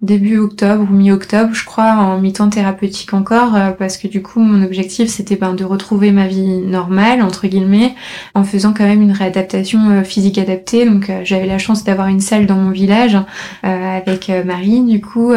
début 0.00 0.38
octobre 0.38 0.86
ou 0.90 0.94
mi-octobre, 0.94 1.52
je 1.52 1.66
crois, 1.66 1.92
en 1.92 2.18
mi-temps 2.18 2.48
thérapeutique 2.48 3.12
encore, 3.12 3.54
euh, 3.54 3.70
parce 3.72 3.98
que 3.98 4.08
du 4.08 4.22
coup, 4.22 4.40
mon 4.40 4.64
objectif, 4.64 5.10
c'était 5.10 5.36
ben, 5.36 5.52
de 5.52 5.64
retrouver 5.64 6.10
ma 6.10 6.26
vie 6.26 6.46
normale, 6.46 7.20
entre 7.20 7.46
guillemets, 7.46 7.94
en 8.34 8.42
faisant 8.42 8.72
quand 8.72 8.86
même 8.86 9.02
une 9.02 9.12
réadaptation 9.12 10.02
physique 10.02 10.38
adaptée. 10.38 10.86
Donc, 10.86 11.12
j'avais 11.24 11.46
la 11.46 11.58
chance 11.58 11.84
d'avoir 11.84 12.08
une 12.08 12.20
salle 12.20 12.46
dans 12.46 12.56
mon 12.56 12.70
village 12.70 13.18
avec 13.62 14.32
Marie, 14.46 14.80
du 14.80 15.02
coup 15.02 15.32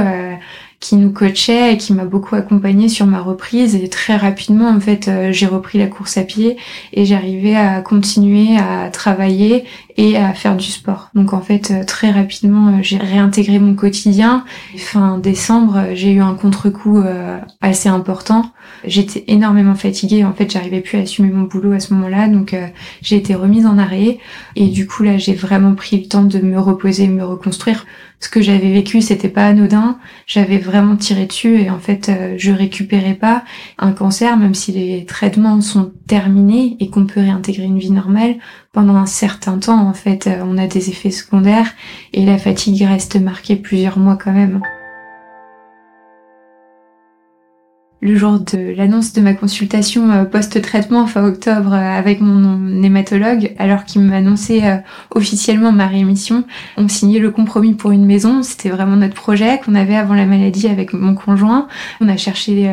qui 0.82 0.96
nous 0.96 1.12
coachait 1.12 1.74
et 1.74 1.78
qui 1.78 1.94
m'a 1.94 2.06
beaucoup 2.06 2.36
accompagnée 2.36 2.90
sur 2.90 3.06
ma 3.06 3.22
reprise. 3.22 3.76
Et 3.76 3.88
très 3.88 4.18
rapidement, 4.18 4.68
en 4.68 4.80
fait, 4.80 5.08
euh, 5.08 5.32
j'ai 5.32 5.46
repris 5.46 5.78
la 5.78 5.86
course 5.86 6.18
à 6.18 6.24
pied 6.24 6.58
et 6.92 7.06
j'arrivais 7.06 7.56
à 7.56 7.82
continuer 7.82 8.58
à 8.58 8.90
travailler 8.90 9.64
et 9.98 10.18
à 10.18 10.34
faire 10.34 10.58
du 10.58 10.66
sport. 10.66 11.10
Donc 11.14 11.34
en 11.34 11.42
fait, 11.42 11.70
euh, 11.70 11.84
très 11.86 12.10
rapidement, 12.10 12.70
euh, 12.70 12.80
j'ai 12.82 12.98
réintégré 12.98 13.60
mon 13.60 13.76
quotidien. 13.76 14.44
Fin 14.76 15.20
décembre, 15.20 15.90
j'ai 15.94 16.12
eu 16.14 16.20
un 16.20 16.34
contre-coup 16.34 17.04
assez 17.62 17.88
important. 17.88 18.52
J'étais 18.84 19.24
énormément 19.28 19.76
fatiguée. 19.76 20.26
En 20.26 20.34
fait, 20.34 20.50
j'arrivais 20.50 20.82
plus 20.82 20.98
à 20.98 21.02
assumer 21.02 21.30
mon 21.30 21.44
boulot 21.44 21.74
à 21.74 21.80
ce 21.80 21.94
moment-là. 21.94 22.28
Donc 22.28 22.56
j'ai 23.04 23.18
été 23.18 23.36
remise 23.36 23.68
en 23.68 23.78
arrêt. 23.78 24.18
Et 24.56 24.68
du 24.68 24.88
coup, 24.88 25.04
là, 25.04 25.18
j'ai 25.20 25.34
vraiment 25.34 25.76
pris 25.76 26.00
le 26.00 26.08
temps 26.08 26.24
de 26.24 26.40
me 26.40 26.60
reposer, 26.60 27.08
me 27.08 27.24
reconstruire 27.24 27.86
ce 28.22 28.30
que 28.30 28.42
j'avais 28.42 28.72
vécu, 28.72 29.02
c'était 29.02 29.30
pas 29.30 29.48
anodin. 29.48 29.98
J'avais 30.28 30.60
vraiment 30.60 30.96
tiré 30.96 31.26
dessus 31.26 31.60
et 31.60 31.72
en 31.72 31.80
fait, 31.80 32.08
euh, 32.08 32.36
je 32.38 32.52
récupérais 32.52 33.16
pas 33.16 33.44
un 33.80 33.92
cancer, 33.92 34.38
même 34.38 34.54
si 34.54 34.72
les 34.72 35.06
traitements 35.06 35.60
sont 35.60 35.92
terminés 36.08 36.78
et 36.80 36.90
qu'on 36.92 37.08
peut 37.08 37.20
réintégrer 37.20 37.66
une 37.66 37.80
vie 37.80 37.92
normale. 37.92 38.36
Pendant 38.74 38.96
un 38.96 39.08
certain 39.08 39.58
temps, 39.58 39.88
en 39.88 39.94
fait, 39.94 40.28
euh, 40.28 40.44
on 40.46 40.60
a 40.60 40.68
des 40.68 40.90
effets 40.90 41.12
secondaires 41.12 41.74
et 42.14 42.24
la 42.24 42.38
fatigue 42.38 42.84
reste 42.84 43.16
marquée 43.16 43.56
plusieurs 43.56 43.98
mois 43.98 44.18
quand 44.18 44.34
même. 44.34 44.62
Le 48.02 48.16
jour 48.16 48.40
de 48.40 48.74
l'annonce 48.76 49.14
de 49.14 49.22
ma 49.22 49.36
consultation 49.36 50.12
euh, 50.12 50.26
post-traitement 50.26 51.06
fin 51.06 51.24
octobre 51.24 51.74
euh, 51.74 51.78
avec 52.00 52.20
mon 52.20 52.82
hématologue, 52.82 53.54
alors 53.60 53.86
qu'il 53.86 54.02
m'annonçait 54.02 54.66
euh, 54.66 54.78
officiellement 55.12 55.72
ma 55.72 55.86
rémission, 55.86 56.44
on 56.78 56.88
signait 56.88 57.20
le 57.20 57.30
compromis 57.30 57.74
pour 57.74 57.92
une 57.92 58.06
maison. 58.06 58.42
C'était 58.42 58.70
vraiment 58.70 58.96
notre 58.96 59.14
projet 59.14 59.60
qu'on 59.64 59.76
avait 59.76 59.96
avant 59.96 60.16
la 60.16 60.26
maladie 60.26 60.68
avec 60.68 60.94
mon 60.94 61.14
conjoint. 61.14 61.68
On 62.00 62.10
a 62.10 62.18
cherché 62.18 62.68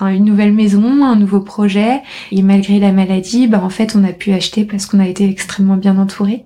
une 0.00 0.24
nouvelle 0.24 0.52
maison, 0.52 1.04
un 1.04 1.16
nouveau 1.16 1.40
projet, 1.40 2.00
et 2.30 2.42
malgré 2.42 2.78
la 2.78 2.92
maladie, 2.92 3.48
bah 3.48 3.60
en 3.62 3.70
fait 3.70 3.96
on 3.96 4.04
a 4.04 4.12
pu 4.12 4.32
acheter 4.32 4.64
parce 4.64 4.86
qu'on 4.86 5.00
a 5.00 5.06
été 5.06 5.28
extrêmement 5.28 5.76
bien 5.76 5.98
entouré. 5.98 6.44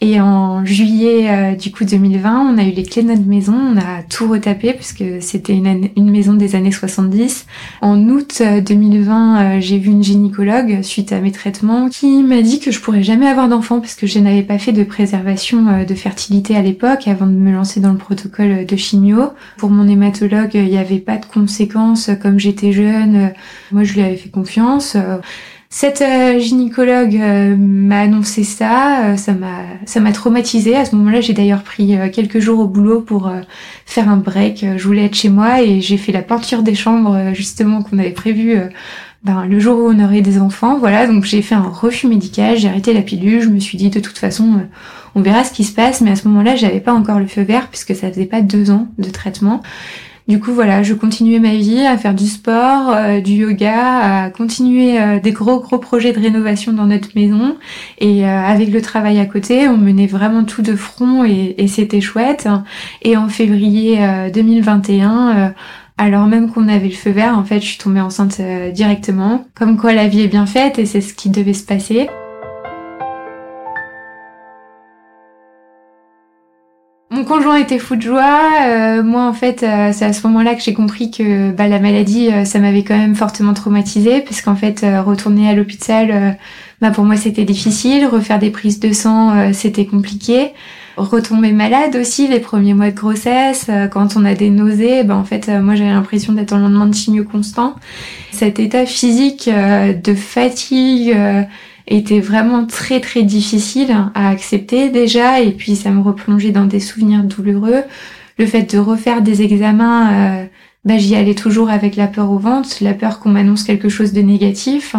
Et 0.00 0.20
en 0.20 0.64
juillet 0.64 1.30
euh, 1.30 1.54
du 1.54 1.70
coup 1.70 1.84
2020, 1.84 2.52
on 2.52 2.58
a 2.58 2.64
eu 2.64 2.72
les 2.72 2.82
clés 2.82 3.02
de 3.02 3.08
notre 3.08 3.26
maison, 3.26 3.54
on 3.54 3.78
a 3.78 4.02
tout 4.02 4.28
retapé 4.28 4.72
puisque 4.72 5.04
c'était 5.20 5.54
une, 5.54 6.10
maison 6.10 6.34
des 6.34 6.56
années 6.56 6.72
70. 6.72 7.46
En 7.80 8.08
août 8.08 8.42
2020, 8.66 9.36
euh, 9.36 9.56
euh, 9.56 9.60
j'ai 9.60 9.78
vu 9.78 9.90
une 9.92 10.02
gynécologue 10.02 10.82
suite 10.82 11.12
à 11.12 11.20
mes 11.20 11.30
traitements 11.30 11.88
qui 11.88 12.22
m'a 12.24 12.42
dit 12.42 12.58
que 12.58 12.72
je 12.72 12.80
pourrais 12.80 13.04
jamais 13.04 13.28
avoir 13.28 13.48
d'enfant 13.48 13.80
parce 13.80 13.94
que 13.94 14.06
je 14.06 14.18
n'avais 14.18 14.42
pas 14.42 14.58
fait 14.58 14.72
de 14.72 14.82
préservation 14.82 15.84
de 15.84 15.94
fertilité 15.94 16.56
à 16.56 16.62
l'époque 16.62 17.06
avant 17.06 17.26
de 17.26 17.32
me 17.32 17.52
lancer 17.52 17.78
dans 17.78 17.92
le 17.92 17.98
protocole 17.98 18.66
de 18.66 18.76
chimio. 18.76 19.30
Pour 19.58 19.70
mon 19.70 19.86
hématologue, 19.86 20.50
il 20.54 20.64
n'y 20.64 20.78
avait 20.78 20.98
pas 20.98 21.18
de 21.18 21.26
conséquences 21.26 22.10
comme 22.20 22.40
j'étais 22.40 22.72
jeune. 22.72 23.32
Moi, 23.70 23.84
je 23.84 23.94
lui 23.94 24.02
avais 24.02 24.16
fait 24.16 24.28
confiance. 24.28 24.96
Cette 25.76 26.02
euh, 26.02 26.38
gynécologue 26.38 27.16
euh, 27.16 27.56
m'a 27.56 28.02
annoncé 28.02 28.44
ça, 28.44 29.06
euh, 29.06 29.16
ça 29.16 29.32
m'a 29.32 29.62
ça 29.86 29.98
m'a 29.98 30.12
traumatisée. 30.12 30.76
À 30.76 30.84
ce 30.84 30.94
moment-là, 30.94 31.20
j'ai 31.20 31.32
d'ailleurs 31.32 31.64
pris 31.64 31.98
quelques 32.12 32.38
jours 32.38 32.60
au 32.60 32.68
boulot 32.68 33.00
pour 33.00 33.28
faire 33.84 34.08
un 34.08 34.16
break. 34.16 34.64
Je 34.76 34.86
voulais 34.86 35.06
être 35.06 35.16
chez 35.16 35.30
moi 35.30 35.62
et 35.62 35.80
j'ai 35.80 35.96
fait 35.96 36.12
la 36.12 36.22
peinture 36.22 36.62
des 36.62 36.76
chambres 36.76 37.34
justement 37.34 37.82
qu'on 37.82 37.98
avait 37.98 38.12
prévu 38.12 38.56
ben, 39.24 39.46
le 39.46 39.58
jour 39.58 39.80
où 39.80 39.88
on 39.88 39.98
aurait 40.02 40.20
des 40.20 40.38
enfants. 40.38 40.78
Voilà, 40.78 41.08
donc 41.08 41.24
j'ai 41.24 41.42
fait 41.42 41.56
un 41.56 41.68
refus 41.68 42.06
médical, 42.06 42.56
j'ai 42.56 42.68
arrêté 42.68 42.92
la 42.92 43.02
pilule. 43.02 43.42
Je 43.42 43.48
me 43.48 43.58
suis 43.58 43.76
dit 43.76 43.90
de 43.90 43.98
toute 43.98 44.16
façon, 44.16 44.60
on 45.16 45.22
verra 45.22 45.42
ce 45.42 45.52
qui 45.52 45.64
se 45.64 45.74
passe. 45.74 46.00
Mais 46.02 46.12
à 46.12 46.16
ce 46.16 46.28
moment-là, 46.28 46.54
j'avais 46.54 46.80
pas 46.80 46.92
encore 46.92 47.18
le 47.18 47.26
feu 47.26 47.42
vert 47.42 47.66
puisque 47.68 47.96
ça 47.96 48.08
faisait 48.12 48.26
pas 48.26 48.42
deux 48.42 48.70
ans 48.70 48.86
de 48.98 49.10
traitement. 49.10 49.60
Du 50.26 50.40
coup, 50.40 50.52
voilà, 50.52 50.82
je 50.82 50.94
continuais 50.94 51.38
ma 51.38 51.54
vie 51.54 51.84
à 51.84 51.98
faire 51.98 52.14
du 52.14 52.26
sport, 52.26 52.88
euh, 52.94 53.20
du 53.20 53.32
yoga, 53.32 54.24
à 54.24 54.30
continuer 54.30 54.98
euh, 54.98 55.20
des 55.20 55.32
gros 55.32 55.60
gros 55.60 55.76
projets 55.76 56.14
de 56.14 56.20
rénovation 56.20 56.72
dans 56.72 56.86
notre 56.86 57.10
maison. 57.14 57.58
Et 57.98 58.24
euh, 58.24 58.40
avec 58.40 58.70
le 58.70 58.80
travail 58.80 59.20
à 59.20 59.26
côté, 59.26 59.68
on 59.68 59.76
menait 59.76 60.06
vraiment 60.06 60.44
tout 60.44 60.62
de 60.62 60.76
front 60.76 61.24
et, 61.26 61.54
et 61.58 61.68
c'était 61.68 62.00
chouette. 62.00 62.48
Et 63.02 63.18
en 63.18 63.28
février 63.28 63.98
2021, 64.32 65.52
alors 65.98 66.26
même 66.26 66.50
qu'on 66.50 66.68
avait 66.68 66.88
le 66.88 66.94
feu 66.94 67.10
vert, 67.10 67.36
en 67.36 67.44
fait, 67.44 67.60
je 67.60 67.66
suis 67.66 67.78
tombée 67.78 68.00
enceinte 68.00 68.40
directement. 68.72 69.44
Comme 69.54 69.76
quoi, 69.76 69.92
la 69.92 70.08
vie 70.08 70.22
est 70.22 70.28
bien 70.28 70.46
faite 70.46 70.78
et 70.78 70.86
c'est 70.86 71.02
ce 71.02 71.12
qui 71.12 71.28
devait 71.28 71.52
se 71.52 71.66
passer. 71.66 72.08
Mon 77.24 77.36
conjoint 77.36 77.56
était 77.56 77.78
fou 77.78 77.96
de 77.96 78.02
joie. 78.02 78.50
Euh, 78.66 79.02
moi, 79.02 79.26
en 79.26 79.32
fait, 79.32 79.62
euh, 79.62 79.92
c'est 79.94 80.04
à 80.04 80.12
ce 80.12 80.26
moment-là 80.26 80.54
que 80.54 80.60
j'ai 80.60 80.74
compris 80.74 81.10
que 81.10 81.52
bah, 81.52 81.68
la 81.68 81.78
maladie, 81.78 82.28
euh, 82.28 82.44
ça 82.44 82.58
m'avait 82.58 82.84
quand 82.84 82.98
même 82.98 83.14
fortement 83.14 83.54
traumatisée, 83.54 84.20
parce 84.20 84.42
qu'en 84.42 84.56
fait, 84.56 84.84
retourner 85.02 85.48
à 85.48 85.54
l'hôpital, 85.54 86.36
bah, 86.82 86.90
pour 86.90 87.04
moi, 87.04 87.16
c'était 87.16 87.44
difficile. 87.44 88.04
Refaire 88.04 88.38
des 88.38 88.50
prises 88.50 88.78
de 88.78 88.92
sang, 88.92 89.54
c'était 89.54 89.86
compliqué. 89.86 90.50
Retomber 90.98 91.52
malade 91.52 91.96
aussi 91.96 92.28
les 92.28 92.40
premiers 92.40 92.74
mois 92.74 92.90
de 92.90 92.94
grossesse, 92.96 93.70
quand 93.90 94.16
on 94.16 94.26
a 94.26 94.34
des 94.34 94.50
nausées, 94.50 95.02
bah, 95.02 95.16
en 95.16 95.24
fait, 95.24 95.48
moi, 95.48 95.76
j'avais 95.76 95.92
l'impression 95.92 96.34
d'être 96.34 96.52
en 96.52 96.58
lendemain 96.58 96.86
de 96.86 96.94
chimio 96.94 97.24
constant. 97.24 97.76
Cet 98.32 98.60
état 98.60 98.84
physique 98.84 99.48
de 99.48 100.14
fatigue 100.14 101.16
était 101.86 102.20
vraiment 102.20 102.66
très 102.66 103.00
très 103.00 103.22
difficile 103.22 103.94
à 104.14 104.28
accepter 104.28 104.90
déjà 104.90 105.40
et 105.40 105.52
puis 105.52 105.76
ça 105.76 105.90
me 105.90 106.00
replongeait 106.00 106.50
dans 106.50 106.64
des 106.64 106.80
souvenirs 106.80 107.24
douloureux. 107.24 107.82
Le 108.38 108.46
fait 108.46 108.74
de 108.74 108.78
refaire 108.78 109.22
des 109.22 109.42
examens, 109.42 110.12
euh, 110.12 110.44
bah, 110.84 110.98
j'y 110.98 111.14
allais 111.14 111.34
toujours 111.34 111.70
avec 111.70 111.96
la 111.96 112.06
peur 112.06 112.30
au 112.30 112.38
ventre, 112.38 112.68
la 112.80 112.94
peur 112.94 113.20
qu'on 113.20 113.30
m'annonce 113.30 113.64
quelque 113.64 113.88
chose 113.88 114.12
de 114.12 114.22
négatif. 114.22 114.96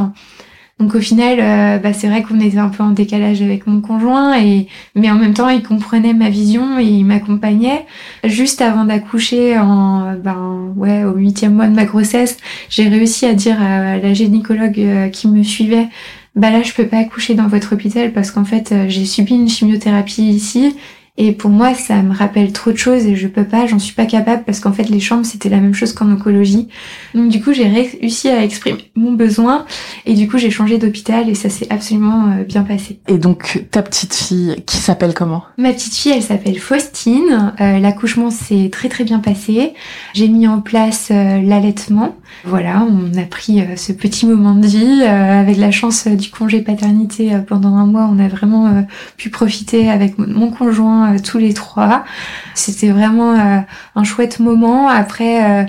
Donc 0.77 0.93
au 0.93 0.99
final, 0.99 1.37
euh, 1.39 1.77
bah, 1.79 1.93
c'est 1.93 2.07
vrai 2.07 2.21
qu'on 2.21 2.39
était 2.39 2.57
un 2.57 2.67
peu 2.67 2.83
en 2.83 2.89
décalage 2.89 3.41
avec 3.41 3.65
mon 3.65 3.79
conjoint, 3.79 4.37
et 4.37 4.67
mais 4.93 5.09
en 5.09 5.15
même 5.15 5.33
temps, 5.33 5.47
il 5.47 5.63
comprenait 5.63 6.13
ma 6.13 6.29
vision 6.29 6.79
et 6.79 6.83
il 6.83 7.05
m'accompagnait. 7.05 7.85
Juste 8.25 8.61
avant 8.61 8.83
d'accoucher, 8.83 9.57
en 9.57 10.15
ben 10.17 10.73
ouais, 10.75 11.05
au 11.05 11.13
huitième 11.13 11.53
mois 11.55 11.67
de 11.67 11.75
ma 11.75 11.85
grossesse, 11.85 12.37
j'ai 12.69 12.89
réussi 12.89 13.25
à 13.25 13.33
dire 13.33 13.61
à 13.61 13.97
la 13.97 14.13
gynécologue 14.13 14.79
euh, 14.79 15.07
qui 15.07 15.29
me 15.29 15.43
suivait 15.43 15.87
bah 16.35 16.51
là 16.51 16.61
je 16.63 16.73
peux 16.73 16.87
pas 16.87 16.97
accoucher 16.97 17.33
dans 17.33 17.47
votre 17.47 17.73
hôpital 17.73 18.11
parce 18.13 18.31
qu'en 18.31 18.45
fait 18.45 18.71
euh, 18.71 18.85
j'ai 18.89 19.05
subi 19.05 19.35
une 19.35 19.49
chimiothérapie 19.49 20.23
ici 20.23 20.75
et 21.17 21.31
pour 21.31 21.49
moi, 21.49 21.73
ça 21.73 22.01
me 22.01 22.13
rappelle 22.13 22.51
trop 22.51 22.73
de 22.73 22.77
choses 22.77 23.05
et 23.05 23.15
je 23.15 23.27
peux 23.27 23.45
pas, 23.45 23.67
j'en 23.67 23.79
suis 23.79 23.93
pas 23.93 24.05
capable 24.05 24.43
parce 24.43 24.59
qu'en 24.59 24.73
fait, 24.73 24.89
les 24.89 24.99
chambres, 24.99 25.25
c'était 25.25 25.47
la 25.47 25.61
même 25.61 25.73
chose 25.73 25.93
qu'en 25.93 26.11
oncologie. 26.11 26.67
Donc 27.13 27.29
du 27.29 27.41
coup, 27.41 27.53
j'ai 27.53 27.69
réussi 27.69 28.27
à 28.27 28.43
exprimer 28.43 28.91
mon 28.95 29.13
besoin 29.13 29.65
et 30.05 30.13
du 30.13 30.27
coup, 30.27 30.37
j'ai 30.37 30.49
changé 30.49 30.77
d'hôpital 30.77 31.29
et 31.29 31.35
ça 31.35 31.49
s'est 31.49 31.67
absolument 31.69 32.31
euh, 32.31 32.43
bien 32.43 32.63
passé. 32.63 32.99
Et 33.07 33.17
donc, 33.17 33.63
ta 33.71 33.81
petite 33.81 34.13
fille, 34.13 34.61
qui 34.65 34.75
s'appelle 34.75 35.13
comment? 35.13 35.43
Ma 35.57 35.71
petite 35.71 35.95
fille, 35.95 36.11
elle 36.11 36.21
s'appelle 36.21 36.59
Faustine. 36.59 37.53
Euh, 37.61 37.79
l'accouchement 37.79 38.29
s'est 38.29 38.69
très 38.69 38.89
très 38.89 39.05
bien 39.05 39.19
passé. 39.19 39.73
J'ai 40.13 40.27
mis 40.27 40.49
en 40.49 40.59
place 40.59 41.09
euh, 41.11 41.41
l'allaitement. 41.41 42.17
Voilà, 42.43 42.85
on 42.85 43.17
a 43.17 43.23
pris 43.23 43.61
ce 43.77 43.93
petit 43.93 44.25
moment 44.25 44.55
de 44.55 44.67
vie 44.67 45.03
avec 45.03 45.55
la 45.55 45.71
chance 45.71 46.07
du 46.07 46.29
congé 46.29 46.61
paternité 46.61 47.31
pendant 47.47 47.75
un 47.75 47.85
mois. 47.85 48.09
On 48.11 48.19
a 48.19 48.27
vraiment 48.27 48.85
pu 49.15 49.29
profiter 49.29 49.89
avec 49.89 50.17
mon 50.17 50.51
conjoint 50.51 51.04
euh, 51.13 51.19
tous 51.19 51.37
les 51.37 51.53
trois. 51.53 52.03
C'était 52.53 52.89
vraiment 52.89 53.33
euh, 53.33 53.59
un 53.95 54.03
chouette 54.03 54.39
moment. 54.39 54.87
Après, 54.87 55.63
euh, 55.63 55.65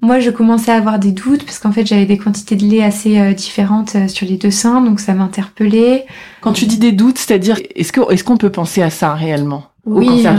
moi, 0.00 0.20
je 0.20 0.30
commençais 0.30 0.72
à 0.72 0.76
avoir 0.76 0.98
des 0.98 1.12
doutes 1.12 1.44
parce 1.44 1.58
qu'en 1.58 1.72
fait, 1.72 1.86
j'avais 1.86 2.06
des 2.06 2.18
quantités 2.18 2.56
de 2.56 2.64
lait 2.64 2.82
assez 2.82 3.34
différentes 3.34 3.96
sur 4.08 4.26
les 4.26 4.36
deux 4.36 4.50
seins, 4.50 4.82
donc 4.82 5.00
ça 5.00 5.14
m'interpellait. 5.14 6.04
Quand 6.42 6.52
tu 6.52 6.66
dis 6.66 6.78
des 6.78 6.92
doutes, 6.92 7.18
c'est-à-dire, 7.18 7.58
est-ce 7.74 7.92
que 7.92 8.12
est-ce 8.12 8.22
qu'on 8.22 8.36
peut 8.36 8.50
penser 8.52 8.82
à 8.82 8.90
ça 8.90 9.14
réellement? 9.14 9.73
Oui, 9.86 10.24
euh, 10.26 10.32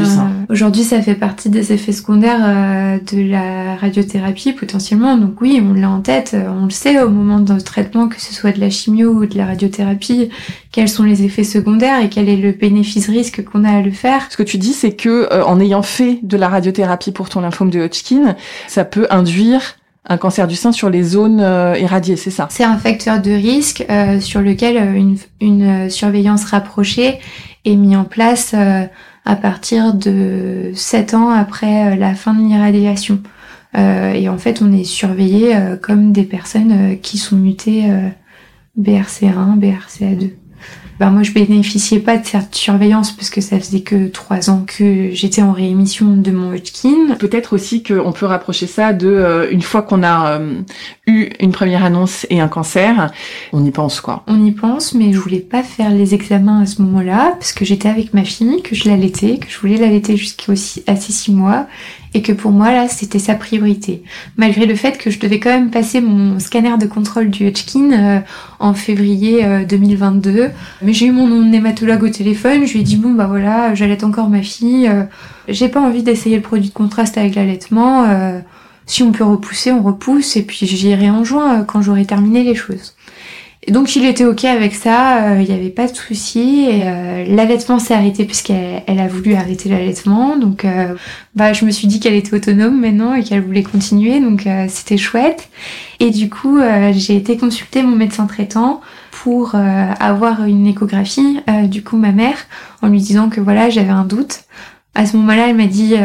aujourd'hui 0.49 0.83
ça 0.83 0.99
fait 1.03 1.13
partie 1.13 1.49
des 1.49 1.71
effets 1.71 1.91
secondaires 1.91 2.41
euh, 2.41 2.97
de 2.97 3.29
la 3.29 3.75
radiothérapie 3.75 4.53
potentiellement. 4.53 5.17
Donc 5.17 5.39
oui, 5.39 5.61
on 5.63 5.73
l'a 5.73 5.89
en 5.89 6.01
tête, 6.01 6.31
euh, 6.33 6.49
on 6.49 6.65
le 6.65 6.71
sait 6.71 6.99
au 7.03 7.09
moment 7.09 7.39
de 7.39 7.53
notre 7.53 7.63
traitement, 7.63 8.07
que 8.07 8.19
ce 8.19 8.33
soit 8.33 8.53
de 8.53 8.59
la 8.59 8.71
chimio 8.71 9.11
ou 9.11 9.27
de 9.27 9.37
la 9.37 9.45
radiothérapie, 9.45 10.29
quels 10.71 10.89
sont 10.89 11.03
les 11.03 11.23
effets 11.23 11.43
secondaires 11.43 12.01
et 12.01 12.09
quel 12.09 12.27
est 12.27 12.37
le 12.37 12.53
bénéfice-risque 12.53 13.43
qu'on 13.43 13.63
a 13.65 13.77
à 13.77 13.81
le 13.81 13.91
faire. 13.91 14.27
Ce 14.31 14.37
que 14.37 14.41
tu 14.41 14.57
dis, 14.57 14.73
c'est 14.73 14.93
que 14.93 15.29
en 15.43 15.59
ayant 15.59 15.83
fait 15.83 16.19
de 16.23 16.37
la 16.37 16.49
radiothérapie 16.49 17.11
pour 17.11 17.29
ton 17.29 17.41
lymphome 17.41 17.69
de 17.69 17.81
Hodgkin, 17.81 18.35
ça 18.67 18.83
peut 18.83 19.05
induire 19.11 19.75
un 20.07 20.17
cancer 20.17 20.47
du 20.47 20.55
sein 20.55 20.71
sur 20.71 20.89
les 20.89 21.03
zones 21.03 21.39
irradiées, 21.79 22.15
c'est 22.15 22.31
ça? 22.31 22.47
C'est 22.49 22.63
un 22.63 22.77
facteur 22.77 23.21
de 23.21 23.31
risque 23.31 23.85
sur 24.21 24.41
lequel 24.41 24.95
une, 24.95 25.17
une, 25.41 25.89
surveillance 25.89 26.45
rapprochée 26.45 27.19
est 27.63 27.75
mise 27.75 27.97
en 27.97 28.03
place 28.03 28.55
à 29.25 29.35
partir 29.35 29.93
de 29.93 30.71
7 30.73 31.15
ans 31.15 31.29
après 31.29 31.93
euh, 31.93 31.95
la 31.95 32.13
fin 32.13 32.33
de 32.33 32.41
l'irradiation. 32.47 33.21
Euh, 33.75 34.13
et 34.13 34.29
en 34.29 34.37
fait, 34.37 34.61
on 34.61 34.71
est 34.71 34.83
surveillé 34.83 35.55
euh, 35.55 35.75
comme 35.75 36.11
des 36.11 36.23
personnes 36.23 36.99
qui 37.01 37.17
sont 37.17 37.35
mutées 37.35 37.89
BRCA1, 38.79 39.59
BRCA2. 39.59 40.31
Ben 40.97 41.09
moi, 41.09 41.23
je 41.23 41.33
bénéficiais 41.33 41.99
pas 41.99 42.17
de 42.17 42.25
cette 42.25 42.55
surveillance 42.55 43.11
parce 43.11 43.29
que 43.29 43.41
ça 43.41 43.59
faisait 43.59 43.81
que 43.81 44.07
trois 44.07 44.49
ans 44.49 44.63
que 44.65 45.09
j'étais 45.11 45.41
en 45.41 45.51
réémission 45.51 46.15
de 46.15 46.31
mon 46.31 46.53
Hodgkin. 46.53 47.15
Peut-être 47.19 47.53
aussi 47.53 47.83
qu'on 47.83 48.13
peut 48.13 48.25
rapprocher 48.25 48.65
ça 48.65 48.93
de 48.93 49.07
euh, 49.07 49.51
une 49.51 49.61
fois 49.61 49.81
qu'on 49.81 50.03
a 50.03 50.39
euh, 50.39 50.61
eu 51.05 51.31
une 51.41 51.51
première 51.51 51.83
annonce 51.83 52.25
et 52.29 52.39
un 52.39 52.47
cancer, 52.47 53.11
on 53.51 53.65
y 53.65 53.71
pense 53.71 53.99
quoi. 53.99 54.23
On 54.27 54.41
y 54.45 54.51
pense, 54.51 54.93
mais 54.93 55.11
je 55.11 55.19
voulais 55.19 55.39
pas 55.39 55.63
faire 55.63 55.89
les 55.89 56.13
examens 56.13 56.61
à 56.61 56.65
ce 56.65 56.81
moment-là 56.81 57.33
parce 57.33 57.51
que 57.51 57.65
j'étais 57.65 57.89
avec 57.89 58.13
ma 58.13 58.23
fille, 58.23 58.61
que 58.61 58.73
je 58.73 58.87
l'allaitais, 58.87 59.37
que 59.37 59.49
je 59.49 59.59
voulais 59.59 59.77
l'allaiter 59.77 60.15
jusqu'à 60.15 60.55
ses 60.55 61.11
six 61.11 61.33
mois 61.33 61.67
et 62.15 62.21
que 62.21 62.31
pour 62.31 62.51
moi 62.51 62.71
là 62.71 62.87
c'était 62.87 63.19
sa 63.19 63.35
priorité. 63.35 64.01
Malgré 64.37 64.65
le 64.65 64.75
fait 64.75 64.97
que 64.97 65.11
je 65.11 65.19
devais 65.19 65.39
quand 65.39 65.49
même 65.49 65.69
passer 65.69 65.99
mon 65.99 66.39
scanner 66.39 66.77
de 66.79 66.87
contrôle 66.87 67.29
du 67.29 67.45
Hodgkin 67.45 67.91
euh, 67.91 68.19
en 68.59 68.73
février 68.73 69.45
2022, 69.67 70.29
euh, 70.29 70.49
mais 70.81 70.93
j'ai 70.93 71.07
eu 71.07 71.11
mon 71.11 71.51
hématologue 71.51 72.03
au 72.03 72.09
téléphone, 72.09 72.65
je 72.65 72.73
lui 72.73 72.79
ai 72.79 72.83
dit 72.83 72.95
bon 72.95 73.11
bah 73.11 73.27
voilà, 73.27 73.75
j'allaite 73.75 74.05
encore 74.05 74.29
ma 74.29 74.41
fille, 74.41 74.87
euh, 74.87 75.03
j'ai 75.49 75.67
pas 75.67 75.81
envie 75.81 76.03
d'essayer 76.03 76.37
le 76.37 76.41
produit 76.41 76.69
de 76.69 76.73
contraste 76.73 77.17
avec 77.17 77.35
l'allaitement, 77.35 78.05
si 78.85 79.03
on 79.03 79.11
peut 79.11 79.23
repousser, 79.23 79.71
on 79.71 79.83
repousse 79.83 80.37
et 80.37 80.43
puis 80.43 80.65
j'irai 80.65 81.09
en 81.09 81.23
juin 81.23 81.63
quand 81.65 81.81
j'aurai 81.81 82.05
terminé 82.05 82.43
les 82.43 82.55
choses. 82.55 82.94
Donc 83.67 83.95
il 83.95 84.05
était 84.05 84.25
ok 84.25 84.45
avec 84.45 84.75
ça, 84.75 85.23
euh, 85.23 85.41
il 85.41 85.47
n'y 85.47 85.53
avait 85.53 85.71
pas 85.71 85.87
de 85.87 85.95
souci. 85.95 86.67
Euh, 86.69 87.25
l'allaitement 87.27 87.79
s'est 87.79 87.95
arrêté 87.95 88.25
puisqu'elle 88.25 88.83
elle 88.85 88.99
a 88.99 89.07
voulu 89.07 89.33
arrêter 89.33 89.69
l'allaitement. 89.69 90.37
Donc 90.37 90.65
euh, 90.65 90.93
bah 91.33 91.51
je 91.51 91.65
me 91.65 91.71
suis 91.71 91.87
dit 91.87 91.99
qu'elle 91.99 92.13
était 92.13 92.35
autonome 92.35 92.79
maintenant 92.79 93.15
et 93.15 93.23
qu'elle 93.23 93.41
voulait 93.41 93.63
continuer, 93.63 94.19
donc 94.19 94.47
c'était 94.67 94.97
chouette. 94.97 95.49
Et 95.99 96.11
du 96.11 96.29
coup 96.29 96.59
j'ai 96.91 97.15
été 97.15 97.37
consulter 97.37 97.81
mon 97.81 97.95
médecin 97.95 98.27
traitant 98.27 98.81
pour 99.11 99.55
avoir 99.55 100.43
une 100.43 100.67
échographie 100.67 101.39
du 101.63 101.83
coup 101.83 101.97
ma 101.97 102.11
mère 102.11 102.37
en 102.81 102.87
lui 102.87 102.99
disant 102.99 103.29
que 103.29 103.41
voilà 103.41 103.69
j'avais 103.69 103.89
un 103.89 104.05
doute. 104.05 104.41
À 104.97 105.05
ce 105.05 105.17
moment-là, 105.17 105.49
elle 105.49 105.57
m'a 105.57 105.65
dit 105.65 105.95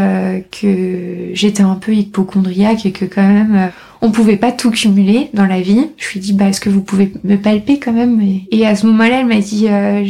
que 0.50 1.31
j'étais 1.33 1.62
un 1.62 1.76
peu 1.76 1.95
hypochondriaque 1.95 2.87
et 2.87 2.93
que 2.93 3.05
quand 3.05 3.23
même 3.23 3.71
on 4.02 4.11
pouvait 4.11 4.37
pas 4.37 4.52
tout 4.52 4.71
cumuler 4.71 5.30
dans 5.35 5.47
la 5.47 5.61
vie. 5.61 5.90
Je 5.99 6.11
lui 6.11 6.19
ai 6.19 6.21
dit, 6.21 6.33
bah, 6.33 6.47
est-ce 6.47 6.61
que 6.61 6.71
vous 6.71 6.83
pouvez 6.83 7.12
me 7.25 7.37
palper 7.37 7.78
quand 7.78 7.92
même? 7.92 8.21
Et 8.50 8.66
à 8.66 8.75
ce 8.75 8.87
moment-là, 8.87 9.21
elle 9.21 9.26
m'a 9.26 9.40
dit, 9.40 9.69
euh, 9.69 10.07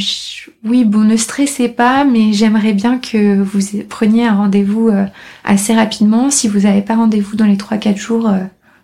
oui, 0.64 0.84
bon, 0.84 1.00
ne 1.00 1.16
stressez 1.16 1.68
pas, 1.68 2.04
mais 2.04 2.32
j'aimerais 2.32 2.72
bien 2.72 2.98
que 2.98 3.40
vous 3.40 3.82
preniez 3.88 4.26
un 4.26 4.34
rendez-vous 4.34 4.88
euh, 4.88 5.06
assez 5.44 5.74
rapidement. 5.74 6.30
Si 6.30 6.46
vous 6.48 6.60
n'avez 6.60 6.82
pas 6.82 6.94
rendez-vous 6.94 7.36
dans 7.36 7.46
les 7.46 7.56
3-4 7.56 7.96
jours, 7.96 8.28
euh, 8.28 8.38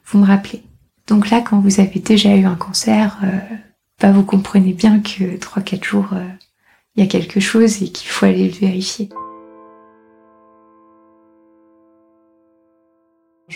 vous 0.07 0.19
me 0.19 0.27
rappelez. 0.27 0.63
Donc 1.07 1.31
là, 1.31 1.41
quand 1.41 1.61
vous 1.61 1.81
avez 1.81 2.01
déjà 2.01 2.35
eu 2.35 2.45
un 2.45 2.57
cancer, 2.57 3.21
bah, 4.01 4.11
vous 4.11 4.25
comprenez 4.25 4.73
bien 4.73 4.99
que 4.99 5.37
3-4 5.37 5.85
jours, 5.85 6.09
il 6.97 7.05
y 7.05 7.07
a 7.07 7.09
quelque 7.09 7.39
chose 7.39 7.81
et 7.81 7.91
qu'il 7.91 8.09
faut 8.09 8.27
aller 8.27 8.49
le 8.49 8.67
vérifier. 8.67 9.09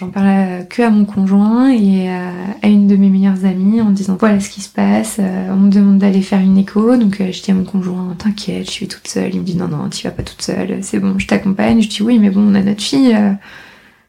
J'en 0.00 0.08
parle 0.08 0.66
que 0.70 0.80
à 0.80 0.88
mon 0.88 1.04
conjoint 1.04 1.70
et 1.70 2.08
à 2.08 2.68
une 2.68 2.86
de 2.86 2.96
mes 2.96 3.10
meilleures 3.10 3.44
amies 3.44 3.82
en 3.82 3.90
disant 3.90 4.16
voilà 4.18 4.40
ce 4.40 4.48
qui 4.48 4.62
se 4.62 4.70
passe, 4.70 5.18
euh, 5.18 5.52
on 5.52 5.56
me 5.56 5.70
demande 5.70 5.98
d'aller 5.98 6.22
faire 6.22 6.40
une 6.40 6.56
écho, 6.56 6.96
donc 6.96 7.20
euh, 7.20 7.30
je 7.32 7.42
dis 7.42 7.50
à 7.50 7.54
mon 7.54 7.64
conjoint 7.64 8.14
t'inquiète, 8.16 8.64
je 8.64 8.70
suis 8.70 8.88
toute 8.88 9.08
seule, 9.08 9.34
il 9.34 9.40
me 9.40 9.44
dit 9.44 9.56
non 9.58 9.68
non 9.68 9.90
tu 9.90 10.06
vas 10.06 10.10
pas 10.10 10.22
toute 10.22 10.40
seule, 10.40 10.78
c'est 10.80 11.00
bon 11.00 11.18
je 11.18 11.26
t'accompagne, 11.26 11.82
je 11.82 11.88
dis 11.88 12.02
oui 12.02 12.18
mais 12.18 12.30
bon 12.30 12.40
on 12.50 12.54
a 12.54 12.62
notre 12.62 12.82
fille, 12.82 13.14
euh, 13.14 13.32